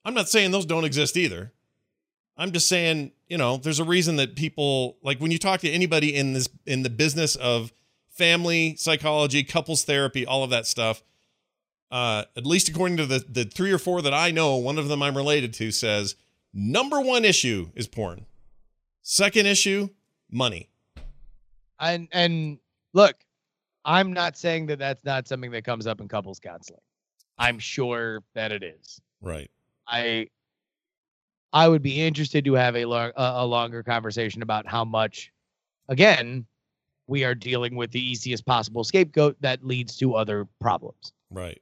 [0.05, 1.51] I'm not saying those don't exist either.
[2.37, 5.69] I'm just saying, you know, there's a reason that people like when you talk to
[5.69, 7.73] anybody in this in the business of
[8.09, 11.03] family psychology, couples therapy, all of that stuff,
[11.91, 14.87] uh, at least according to the the three or four that I know, one of
[14.87, 16.15] them I'm related to says
[16.53, 18.25] number one issue is porn.
[19.01, 19.89] Second issue,
[20.29, 20.69] money.
[21.79, 22.59] And and
[22.93, 23.15] look,
[23.85, 26.81] I'm not saying that that's not something that comes up in couples counseling.
[27.37, 28.99] I'm sure that it is.
[29.21, 29.49] Right.
[29.87, 30.27] I
[31.53, 35.31] I would be interested to have a long a, a longer conversation about how much
[35.87, 36.45] again
[37.07, 41.13] we are dealing with the easiest possible scapegoat that leads to other problems.
[41.31, 41.61] Right.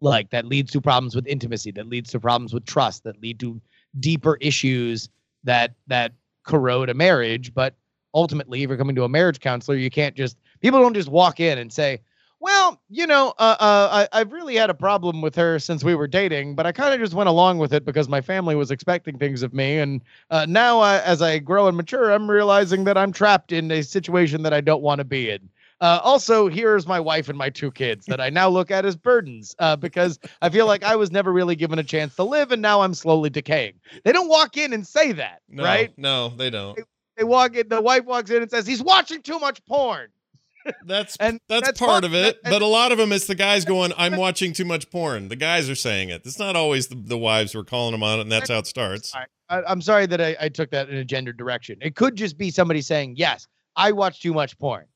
[0.00, 3.40] Like that leads to problems with intimacy that leads to problems with trust that lead
[3.40, 3.60] to
[3.98, 5.08] deeper issues
[5.44, 6.12] that that
[6.44, 7.54] corrode a marriage.
[7.54, 7.74] But
[8.16, 11.38] ultimately if you're coming to a marriage counselor you can't just people don't just walk
[11.38, 12.00] in and say
[12.40, 15.94] well you know uh, uh, I, i've really had a problem with her since we
[15.94, 18.70] were dating but i kind of just went along with it because my family was
[18.70, 19.78] expecting things of me.
[19.78, 23.70] And uh, now uh, as i grow and mature i'm realizing that i'm trapped in
[23.70, 25.48] a situation that i don't want to be in
[25.80, 28.96] uh, also, here's my wife and my two kids that I now look at as
[28.96, 32.52] burdens uh, because I feel like I was never really given a chance to live,
[32.52, 33.74] and now I'm slowly decaying.
[34.04, 35.92] They don't walk in and say that, No, right?
[35.96, 36.78] No, they don't.
[37.16, 37.68] They walk in.
[37.68, 40.08] The wife walks in and says he's watching too much porn.
[40.84, 42.04] That's And that's, that's part fine.
[42.04, 42.40] of it.
[42.44, 45.28] And- But a lot of them, it's the guys going, "I'm watching too much porn."
[45.28, 46.22] The guys are saying it.
[46.24, 48.58] It's not always the, the wives who are calling them on it, and that's how
[48.58, 49.14] it starts.
[49.14, 51.78] I, I'm sorry that I, I took that in a gender direction.
[51.82, 53.46] It could just be somebody saying, "Yes,
[53.76, 54.86] I watch too much porn,"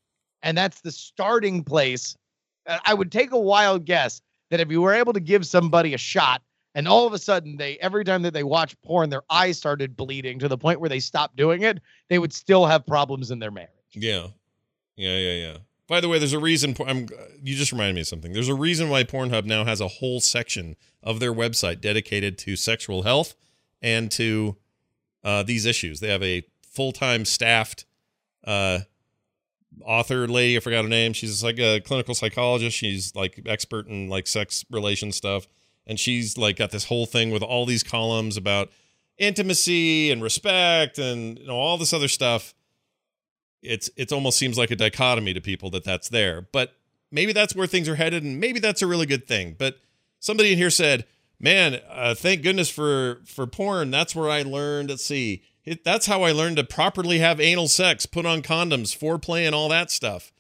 [0.43, 2.17] and that's the starting place.
[2.67, 4.21] Uh, I would take a wild guess
[4.51, 6.43] that if you were able to give somebody a shot
[6.75, 9.97] and all of a sudden they every time that they watch porn their eyes started
[9.97, 13.39] bleeding to the point where they stopped doing it they would still have problems in
[13.39, 14.29] their marriage Yeah,
[14.97, 15.57] yeah, yeah, yeah.
[15.91, 16.77] By the way, there's a reason.
[16.87, 17.09] I'm.
[17.43, 18.33] You just reminded me of something.
[18.33, 22.55] There's a reason why Pornhub now has a whole section of their website dedicated to
[22.55, 23.35] sexual health
[23.83, 24.57] and to
[25.25, 25.99] uh, these issues.
[25.99, 27.87] They have a full-time staffed
[28.45, 28.81] uh,
[29.85, 30.57] author lady.
[30.57, 31.13] I forgot her name.
[31.13, 32.77] She's like a clinical psychologist.
[32.77, 35.47] She's like expert in like sex relation stuff,
[35.87, 38.71] and she's like got this whole thing with all these columns about
[39.21, 42.55] intimacy and respect and you know all this other stuff
[43.63, 46.75] it's it almost seems like a dichotomy to people that that's there but
[47.13, 49.79] maybe that's where things are headed and maybe that's a really good thing but
[50.21, 51.05] somebody in here said
[51.39, 56.07] man uh, thank goodness for for porn that's where i learned let's see it, that's
[56.07, 59.91] how i learned to properly have anal sex put on condoms foreplay and all that
[59.91, 60.33] stuff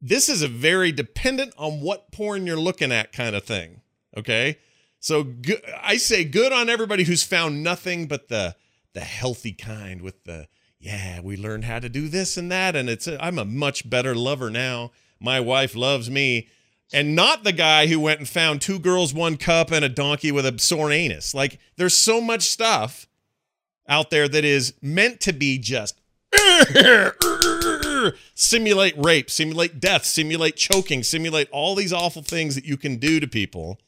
[0.00, 3.80] this is a very dependent on what porn you're looking at kind of thing
[4.16, 4.58] okay
[4.98, 8.54] so go- i say good on everybody who's found nothing but the
[8.94, 12.88] the healthy kind with the yeah, we learned how to do this and that, and
[12.88, 14.92] it's a, I'm a much better lover now.
[15.18, 16.48] My wife loves me,
[16.92, 20.30] and not the guy who went and found two girls, one cup, and a donkey
[20.30, 21.34] with a sore anus.
[21.34, 23.05] Like there's so much stuff
[23.88, 26.00] out there that is meant to be just
[28.34, 33.20] simulate rape, simulate death, simulate choking, simulate all these awful things that you can do
[33.20, 33.78] to people.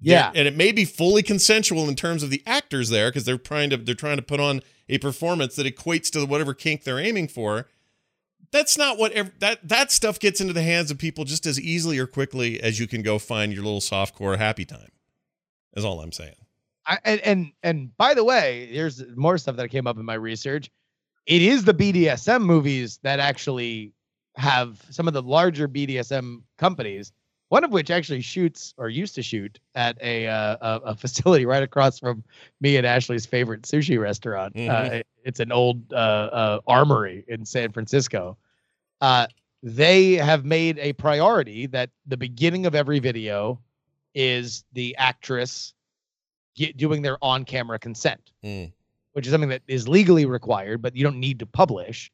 [0.00, 0.32] Yeah.
[0.34, 3.70] and it may be fully consensual in terms of the actors there because they're trying
[3.70, 7.28] to they're trying to put on a performance that equates to whatever kink they're aiming
[7.28, 7.68] for.
[8.52, 11.58] That's not what ev- that that stuff gets into the hands of people just as
[11.58, 14.90] easily or quickly as you can go find your little softcore happy time.
[15.74, 16.34] Is all I'm saying.
[16.86, 20.14] I, and and and by the way, here's more stuff that came up in my
[20.14, 20.70] research.
[21.26, 23.92] It is the BDSM movies that actually
[24.36, 27.12] have some of the larger BDSM companies.
[27.48, 31.46] One of which actually shoots or used to shoot at a uh, a, a facility
[31.46, 32.24] right across from
[32.60, 34.54] me and Ashley's favorite sushi restaurant.
[34.56, 34.92] Uh, Mhm.
[34.92, 38.36] it- it's an old uh, uh, armory in San Francisco.
[39.00, 39.26] Uh,
[39.62, 43.58] they have made a priority that the beginning of every video
[44.14, 45.72] is the actress
[46.54, 48.72] get, doing their on-camera consent, Mm.
[49.12, 52.10] which is something that is legally required, but you don't need to publish.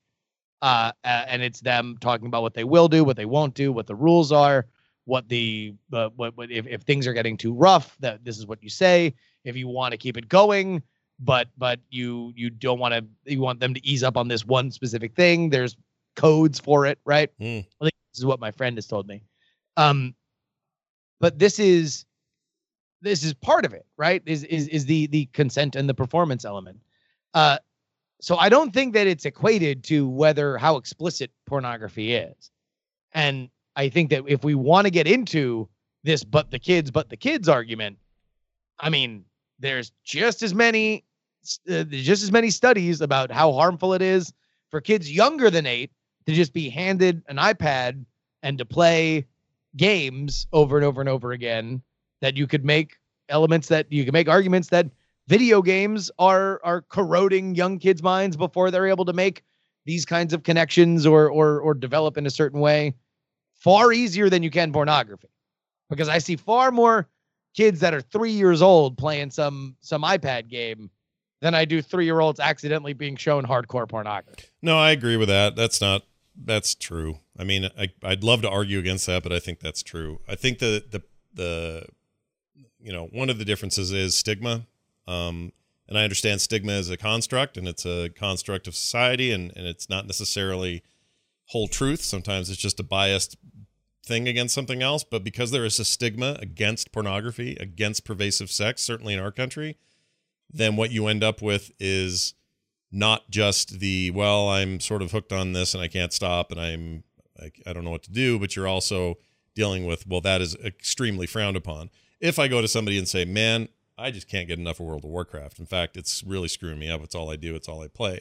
[0.63, 3.87] Uh, and it's them talking about what they will do, what they won't do, what
[3.87, 4.67] the rules are,
[5.07, 8.47] what the uh, what, what if, if things are getting too rough, that this is
[8.47, 9.15] what you say.
[9.45, 10.83] If you want to keep it going,
[11.19, 14.45] but but you you don't want to you want them to ease up on this
[14.45, 15.49] one specific thing.
[15.49, 15.77] There's
[16.15, 17.31] codes for it, right?
[17.41, 17.61] Mm.
[17.81, 19.23] I think this is what my friend has told me.
[19.79, 20.15] Um,
[21.21, 22.05] but this is
[23.03, 24.23] this is part of it, right?
[24.27, 26.81] Is is is the the consent and the performance element.
[27.35, 27.59] Uh,
[28.21, 32.51] so I don't think that it's equated to whether how explicit pornography is,
[33.13, 35.69] and I think that if we want to get into
[36.03, 37.99] this, but the kids, but the kids argument,
[38.79, 39.25] I mean,
[39.59, 41.05] there's just as many
[41.71, 44.33] uh, just as many studies about how harmful it is
[44.71, 45.91] for kids younger than eight
[46.27, 48.05] to just be handed an iPad
[48.43, 49.27] and to play
[49.77, 51.83] games over and over and over again
[52.21, 52.97] that you could make
[53.29, 54.87] elements that you can make arguments that
[55.29, 59.43] video games are are corroding young kids' minds before they're able to make
[59.87, 62.95] these kinds of connections or or or develop in a certain way
[63.55, 65.29] far easier than you can pornography
[65.89, 67.09] because I see far more
[67.55, 70.91] kids that are 3 years old playing some some iPad game
[71.41, 74.45] than I do 3-year-olds accidentally being shown hardcore pornography.
[74.61, 75.57] No, I agree with that.
[75.57, 76.03] That's not
[76.37, 77.19] that's true.
[77.39, 80.21] I mean, I I'd love to argue against that, but I think that's true.
[80.29, 81.03] I think the the
[81.33, 81.87] the
[82.83, 84.67] you know, one of the differences is stigma.
[85.07, 85.53] Um
[85.89, 89.67] and I understand stigma is a construct and it's a construct of society and and
[89.67, 90.83] it's not necessarily
[91.47, 92.03] whole truth.
[92.03, 93.37] Sometimes it's just a biased
[94.05, 98.83] thing against something else, but because there is a stigma against pornography, against pervasive sex,
[98.83, 99.77] certainly in our country,
[100.53, 102.35] then what you end up with is
[102.93, 106.61] not just the well i'm sort of hooked on this and i can't stop and
[106.61, 107.05] i'm
[107.41, 109.17] I, I don't know what to do but you're also
[109.55, 111.91] dealing with well that is extremely frowned upon
[112.21, 113.69] if i go to somebody and say man
[113.99, 115.59] i just can't get enough of world of warcraft.
[115.59, 117.03] In fact it's really screwing me up.
[117.03, 117.55] It's all i do.
[117.55, 118.21] It's all i play.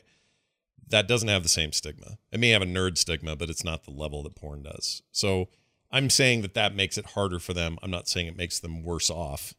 [0.90, 2.18] That doesn't have the same stigma.
[2.32, 5.02] It may have a nerd stigma but it's not the level that porn does.
[5.12, 5.50] So
[5.92, 7.78] i'm saying that that makes it harder for them.
[7.82, 9.54] I'm not saying it makes them worse off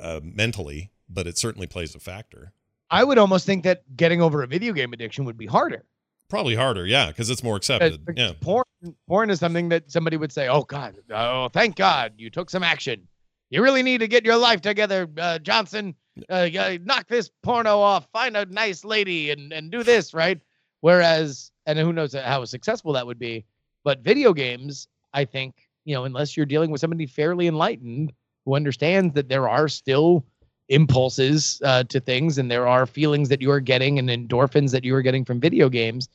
[0.00, 2.52] uh, mentally but it certainly plays a factor.
[2.90, 5.84] I would almost think that getting over a video game addiction would be harder.
[6.28, 8.00] Probably harder, yeah, because it's more accepted.
[8.14, 8.64] Yeah, Porn,
[9.06, 12.62] porn is something that somebody would say, "Oh God, oh thank God you took some
[12.62, 13.08] action.
[13.50, 15.94] You really need to get your life together, uh, Johnson.
[16.28, 16.48] Uh,
[16.82, 18.08] knock this porno off.
[18.12, 20.40] Find a nice lady and and do this right."
[20.80, 23.44] Whereas, and who knows how successful that would be.
[23.84, 25.54] But video games, I think,
[25.84, 28.12] you know, unless you're dealing with somebody fairly enlightened
[28.44, 30.24] who understands that there are still
[30.68, 34.84] impulses uh, to things and there are feelings that you are getting and endorphins that
[34.84, 36.08] you are getting from video games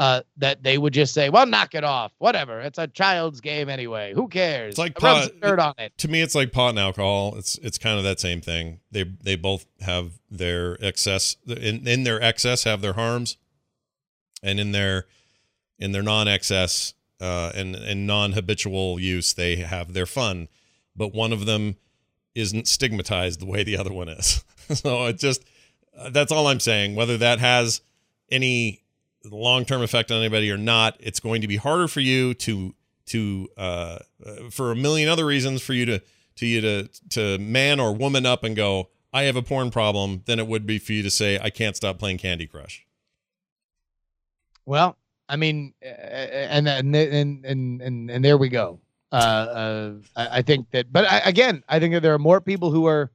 [0.00, 2.10] uh, that they would just say, "Well, knock it off.
[2.18, 2.58] Whatever.
[2.62, 4.14] It's a child's game anyway.
[4.14, 5.92] Who cares?" It's like pot- dirt on it.
[5.98, 9.04] to me it's like pot and alcohol it's it's kind of that same thing they
[9.04, 13.36] they both have their excess in, in their excess have their harms
[14.42, 15.04] and in their
[15.78, 20.48] in their non-excess uh and and non-habitual use they have their fun
[20.96, 21.76] but one of them
[22.34, 25.44] isn't stigmatized the way the other one is so it just
[25.98, 27.82] uh, that's all i'm saying whether that has
[28.30, 28.79] any
[29.24, 32.74] long-term effect on anybody or not it's going to be harder for you to
[33.06, 36.02] to uh, uh, for a million other reasons for you to
[36.36, 40.22] to you to to man or woman up and go I have a porn problem
[40.26, 42.86] than it would be for you to say I can't stop playing Candy Crush.
[44.66, 44.96] Well,
[45.28, 48.80] I mean, and and and and and, and there we go.
[49.12, 52.40] Uh, uh, I, I think that, but I, again, I think that there are more
[52.40, 53.10] people who are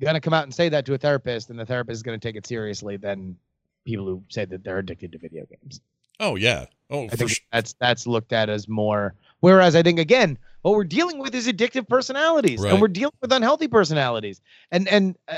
[0.00, 2.18] going to come out and say that to a therapist, and the therapist is going
[2.18, 3.36] to take it seriously than
[3.84, 5.80] people who say that they're addicted to video games.
[6.20, 6.66] Oh yeah.
[6.90, 7.44] Oh, I think sure.
[7.52, 9.14] that's that's looked at as more.
[9.40, 12.72] Whereas I think again, what we're dealing with is addictive personalities, Right.
[12.72, 14.40] and we're dealing with unhealthy personalities,
[14.70, 15.36] and and uh,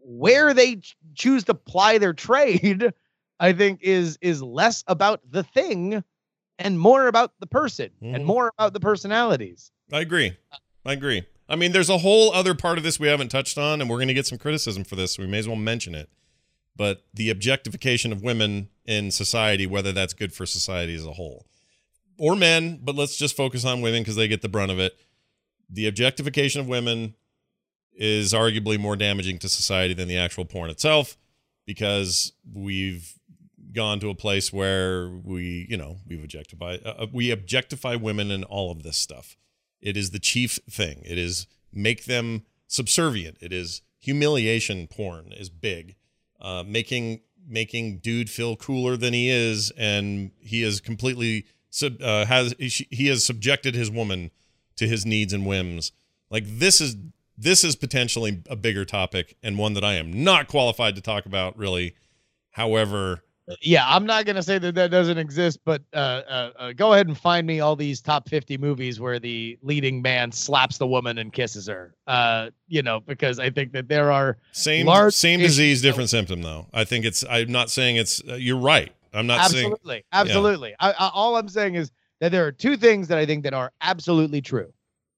[0.00, 2.92] where they ch- choose to ply their trade,
[3.40, 6.02] I think is is less about the thing,
[6.58, 8.14] and more about the person, Mhm.
[8.14, 9.72] and more about the personalities.
[9.92, 10.36] I agree.
[10.86, 11.24] I agree.
[11.48, 13.98] I mean, there's a whole other part of this we haven't touched on, and we're
[13.98, 15.14] going to get some criticism for this.
[15.14, 16.08] So we may as well mention it.
[16.76, 21.46] But the objectification of women in society, whether that's good for society as a whole,
[22.18, 24.96] or men, but let's just focus on women because they get the brunt of it.
[25.70, 27.14] The objectification of women
[27.96, 31.16] is arguably more damaging to society than the actual porn itself
[31.66, 33.18] because we've
[33.72, 38.44] gone to a place where we, you know, we've objectify uh, we objectify women in
[38.44, 39.36] all of this stuff.
[39.80, 41.02] It is the chief thing.
[41.04, 43.38] It is make them subservient.
[43.40, 45.96] It is humiliation porn is big.
[46.44, 52.26] Uh, making making dude feel cooler than he is, and he is completely sub, uh,
[52.26, 54.30] has he has subjected his woman
[54.76, 55.90] to his needs and whims.
[56.28, 56.96] Like this is
[57.38, 61.24] this is potentially a bigger topic and one that I am not qualified to talk
[61.24, 61.94] about really.
[62.50, 63.24] However,
[63.60, 67.08] Yeah, I'm not gonna say that that doesn't exist, but uh, uh, uh, go ahead
[67.08, 71.18] and find me all these top 50 movies where the leading man slaps the woman
[71.18, 71.94] and kisses her.
[72.06, 76.66] Uh, you know, because I think that there are same same disease, different symptom though.
[76.72, 77.22] I think it's.
[77.28, 78.22] I'm not saying it's.
[78.26, 78.92] Uh, you're right.
[79.12, 79.66] I'm not saying.
[79.72, 80.74] absolutely, absolutely.
[80.80, 83.52] I, I, all I'm saying is that there are two things that I think that
[83.52, 84.72] are absolutely true: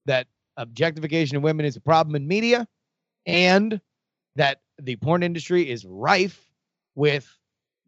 [0.05, 0.27] that
[0.57, 2.67] objectification of women is a problem in media,
[3.25, 3.79] and
[4.35, 6.43] that the porn industry is rife
[6.95, 7.36] with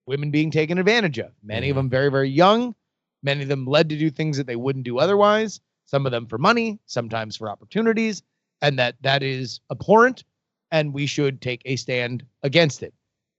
[0.09, 1.31] women being taken advantage of.
[1.43, 2.73] Many of them very, very young.
[3.21, 5.61] Many of them led to do things that they wouldn't do otherwise.
[5.85, 8.23] Some of them for money, sometimes for opportunities,
[8.63, 10.23] and that that is abhorrent,
[10.71, 12.91] and we should take a stand against it.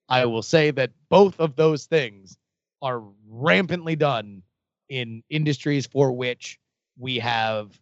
[0.08, 2.38] I will say that both of those things
[2.82, 4.42] are rampantly done
[4.88, 6.60] in industries for which
[6.96, 7.80] we have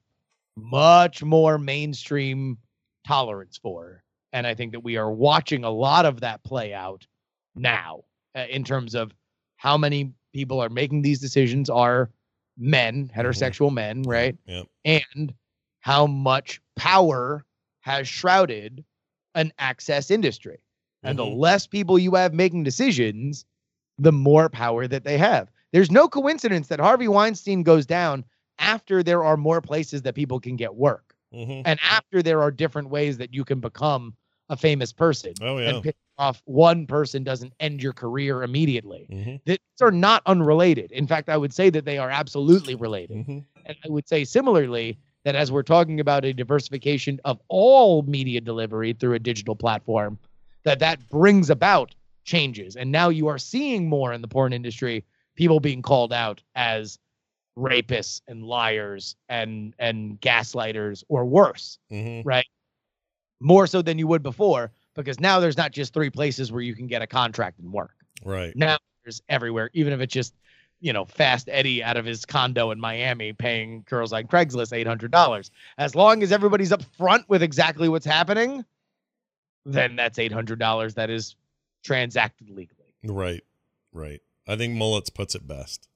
[0.56, 2.56] much more mainstream
[3.06, 4.02] tolerance for.
[4.32, 7.06] And I think that we are watching a lot of that play out
[7.54, 8.04] now
[8.38, 9.12] uh, in terms of
[9.56, 12.10] how many people are making these decisions are
[12.56, 14.36] men, heterosexual men, right?
[14.46, 14.66] Yep.
[14.84, 15.34] And
[15.80, 17.44] how much power
[17.80, 18.84] has shrouded
[19.34, 20.58] an access industry.
[21.02, 21.38] And the Mhm.
[21.38, 23.44] less people you have making decisions,
[23.98, 25.50] the more power that they have.
[25.72, 28.24] There's no coincidence that Harvey Weinstein goes down
[28.58, 31.62] after there are more places that people can get work Mhm.
[31.64, 34.16] and after there are different ways that you can become
[34.48, 35.34] a famous person.
[35.40, 35.70] Oh yeah.
[35.70, 35.82] And
[36.18, 39.06] off one person doesn't end your career immediately.
[39.10, 39.40] Mhm.
[39.44, 40.90] These are not unrelated.
[40.92, 43.18] In fact, I would say that they are absolutely related.
[43.18, 43.44] Mhm.
[43.66, 48.40] And I would say similarly that as we're talking about a diversification of all media
[48.40, 50.18] delivery through a digital platform,
[50.64, 52.76] that that brings about changes.
[52.76, 55.04] And now you are seeing more in the porn industry
[55.36, 56.98] people being called out as
[57.56, 62.22] rapists and liars and and gaslighters or worse, Mhm.
[62.24, 62.46] right?
[63.40, 64.72] More so than you would before
[65.02, 67.94] because now there's not just three places where you can get a contract and work
[68.24, 68.54] Right.
[68.56, 70.34] now there's everywhere, even if it's just,
[70.80, 74.86] you know, Fast Eddie out of his condo in Miami paying girls on Craigslist eight
[74.86, 75.50] hundred dollars.
[75.78, 78.64] As long as everybody's up front with exactly what's happening,
[79.64, 81.36] then that's eight hundred dollars that is
[81.84, 82.94] transacted legally.
[83.04, 83.44] Right.
[83.92, 84.20] Right.
[84.46, 85.88] I think Mullets puts it best.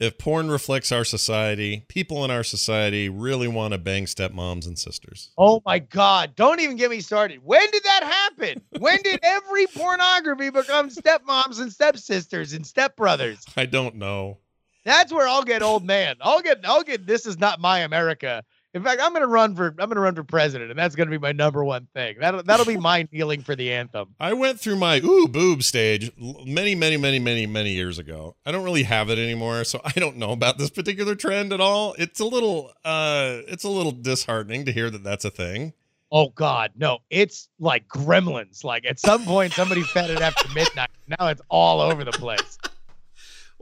[0.00, 4.78] If porn reflects our society, people in our society really want to bang stepmoms and
[4.78, 5.30] sisters.
[5.36, 6.34] Oh my God!
[6.36, 7.40] Don't even get me started.
[7.44, 8.62] When did that happen?
[8.78, 13.44] when did every pornography become stepmoms and stepsisters and stepbrothers?
[13.58, 14.38] I don't know.
[14.86, 16.16] That's where I'll get old man.
[16.22, 18.42] I'll get I'll get this is not my America.
[18.72, 21.18] In fact, I'm gonna run for I'm gonna run for president, and that's gonna be
[21.18, 22.16] my number one thing.
[22.20, 24.14] That'll that'll be my kneeling for the anthem.
[24.20, 28.36] I went through my ooh boob stage many, many, many, many, many years ago.
[28.46, 31.60] I don't really have it anymore, so I don't know about this particular trend at
[31.60, 31.96] all.
[31.98, 35.72] It's a little, uh, it's a little disheartening to hear that that's a thing.
[36.12, 36.98] Oh God, no!
[37.10, 38.62] It's like gremlins.
[38.62, 40.90] Like at some point, somebody fed it after midnight.
[41.08, 42.58] Now it's all over the place.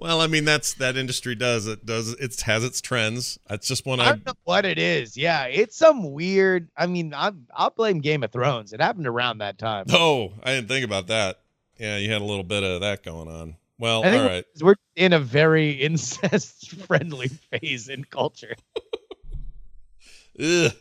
[0.01, 3.39] Well, I mean that's that industry does it does it has its trends.
[3.49, 5.17] That's just one I I don't know what it is.
[5.17, 6.69] Yeah, it's some weird.
[6.77, 8.73] I mean, I I'll blame Game of Thrones.
[8.73, 9.87] It happened around that time.
[9.91, 11.41] oh I didn't think about that.
[11.79, 13.57] Yeah, you had a little bit of that going on.
[13.79, 14.45] Well, all right.
[14.61, 18.57] we're in a very incest-friendly phase in culture.
[20.41, 20.73] Ugh,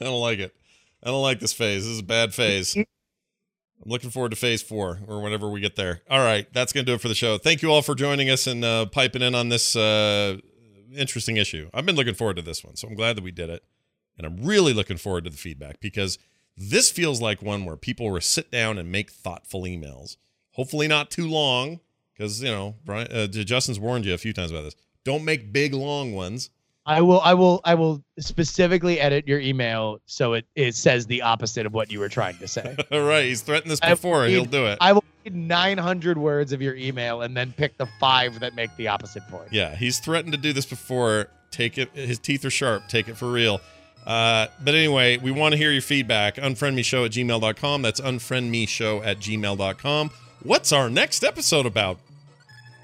[0.00, 0.54] I don't like it.
[1.02, 1.84] I don't like this phase.
[1.84, 2.76] This is a bad phase.
[3.82, 6.02] I'm looking forward to phase four or whenever we get there.
[6.08, 7.36] All right, that's going to do it for the show.
[7.36, 10.38] Thank you all for joining us and uh, piping in on this uh,
[10.94, 11.68] interesting issue.
[11.74, 13.64] I've been looking forward to this one, so I'm glad that we did it.
[14.16, 16.18] And I'm really looking forward to the feedback because
[16.56, 20.16] this feels like one where people will sit down and make thoughtful emails.
[20.52, 21.80] Hopefully, not too long
[22.12, 24.76] because, you know, Brian, uh, Justin's warned you a few times about this.
[25.02, 26.50] Don't make big, long ones.
[26.84, 31.22] I will I will I will specifically edit your email so it, it says the
[31.22, 32.76] opposite of what you were trying to say.
[32.90, 34.78] All right, he's threatened this before, and he'll do it.
[34.80, 38.74] I will read 900 words of your email and then pick the five that make
[38.76, 39.52] the opposite point.
[39.52, 41.28] Yeah, he's threatened to do this before.
[41.52, 41.90] Take it.
[41.94, 42.88] His teeth are sharp.
[42.88, 43.60] Take it for real.
[44.04, 46.36] Uh, but anyway, we want to hear your feedback.
[46.36, 47.82] Unfriendmeshow at gmail.com.
[47.82, 50.10] That's unfriendmeshow at gmail.com.
[50.42, 51.98] What's our next episode about?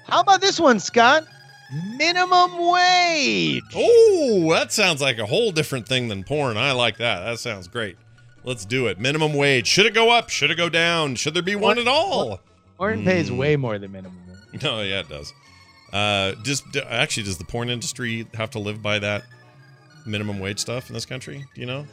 [0.07, 1.25] How about this one, Scott?
[1.97, 3.61] Minimum wage.
[3.75, 6.57] Oh, that sounds like a whole different thing than porn.
[6.57, 7.19] I like that.
[7.19, 7.97] That sounds great.
[8.43, 8.99] Let's do it.
[8.99, 9.67] Minimum wage.
[9.67, 10.29] Should it go up?
[10.29, 11.15] Should it go down?
[11.15, 12.39] Should there be one at all?
[12.77, 13.37] Porn pays Mm.
[13.37, 14.17] way more than minimum
[14.51, 14.63] wage.
[14.63, 15.33] No, yeah, it does.
[15.93, 19.23] Uh, just actually, does the porn industry have to live by that
[20.05, 21.45] minimum wage stuff in this country?
[21.53, 21.85] Do you know?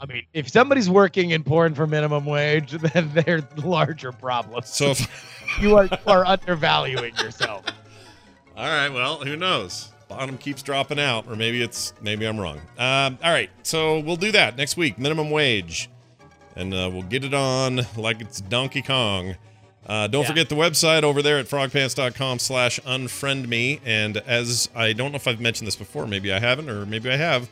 [0.00, 4.70] I mean, if somebody's working in porn for minimum wage, then they're larger problems.
[4.70, 7.64] So, if, you are you are undervaluing yourself.
[8.56, 9.88] All right, well, who knows?
[10.08, 12.58] Bottom keeps dropping out, or maybe it's maybe I'm wrong.
[12.78, 14.98] Um, all right, so we'll do that next week.
[14.98, 15.88] Minimum wage,
[16.56, 19.36] and uh, we'll get it on like it's Donkey Kong.
[19.86, 20.28] Uh, don't Yeah.
[20.28, 23.80] forget the website over there at frogpants.com slash unfriend me.
[23.84, 27.10] And as I don't know if I've mentioned this before, maybe I haven't, or maybe
[27.10, 27.48] I have,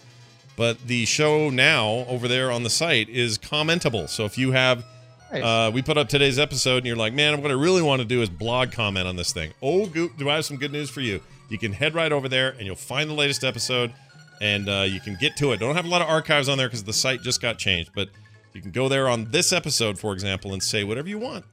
[0.56, 4.08] but the show now over there on the site is commentable.
[4.08, 4.84] So if you have,
[5.32, 5.42] Nice.
[5.44, 8.06] uh, we put up today's episode and you're like, man, what I really want to
[8.06, 9.52] do is blog comment on this thing.
[9.62, 11.20] Oh, go- do I have some good news for you?
[11.50, 13.92] You can head right over there and you'll find the latest episode
[14.40, 15.60] and uh, you can get to it.
[15.60, 18.08] Don't have a lot of archives on there because the site just got changed, but
[18.54, 21.44] you can go there on this episode, for example, and say whatever you want.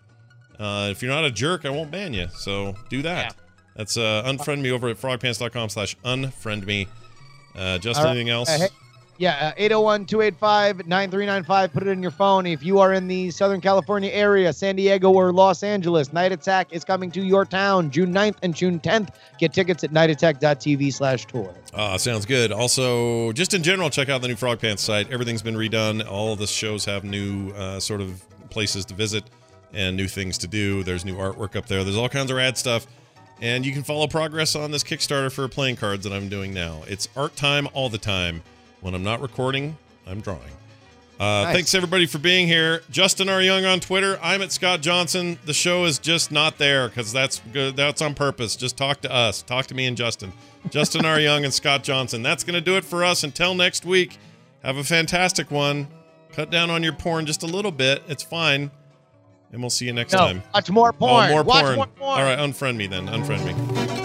[0.59, 2.27] Uh, if you're not a jerk, I won't ban you.
[2.33, 3.25] So do that.
[3.35, 3.41] Yeah.
[3.75, 6.87] That's uh, unfriend me over at frogpants.com slash unfriend me.
[7.53, 8.11] Uh, just All right.
[8.11, 8.49] anything else?
[8.49, 8.67] Uh, hey-
[9.17, 11.73] Yeah, 801 285 9395.
[11.73, 12.45] Put it in your phone.
[12.45, 16.73] If you are in the Southern California area, San Diego or Los Angeles, Night Attack
[16.73, 19.15] is coming to your town June 9th and June 10th.
[19.39, 21.53] Get tickets at nightattack.tv slash tour.
[21.73, 22.51] Uh, sounds good.
[22.51, 25.09] Also, just in general, check out the new Frog Pants site.
[25.09, 26.05] Everything's been redone.
[26.05, 29.23] All the shows have new uh, sort of places to visit
[29.73, 30.83] and new things to do.
[30.83, 31.85] There's new artwork up there.
[31.85, 32.85] There's all kinds of rad stuff.
[33.41, 36.83] And you can follow progress on this Kickstarter for playing cards that I'm doing now.
[36.87, 38.41] It's art time all the time.
[38.85, 40.41] When I'm not recording, I'm drawing.
[41.19, 41.55] Uh, Nice.
[41.55, 42.83] Thanks everybody for being here.
[42.91, 43.41] Justin R.
[43.41, 44.19] Young on Twitter.
[44.21, 45.39] I'm at Scott Johnson.
[45.43, 47.75] The show is just not there because that's good.
[47.75, 48.55] That's on purpose.
[48.55, 49.41] Just talk to us.
[49.41, 50.33] Talk to me and Justin.
[50.69, 51.19] Justin R.
[51.19, 52.21] Young and Scott Johnson.
[52.21, 53.23] That's going to do it for us.
[53.23, 54.19] Until next week,
[54.61, 55.87] have a fantastic one.
[56.33, 58.03] Cut down on your porn just a little bit.
[58.07, 58.69] It's fine.
[59.51, 60.43] And we'll see you next No, time.
[60.53, 61.29] watch more porn.
[61.29, 61.75] Oh, more watch porn.
[61.77, 62.19] more porn.
[62.19, 63.07] All right, unfriend me then.
[63.07, 63.45] Unfriend
[63.97, 64.04] me.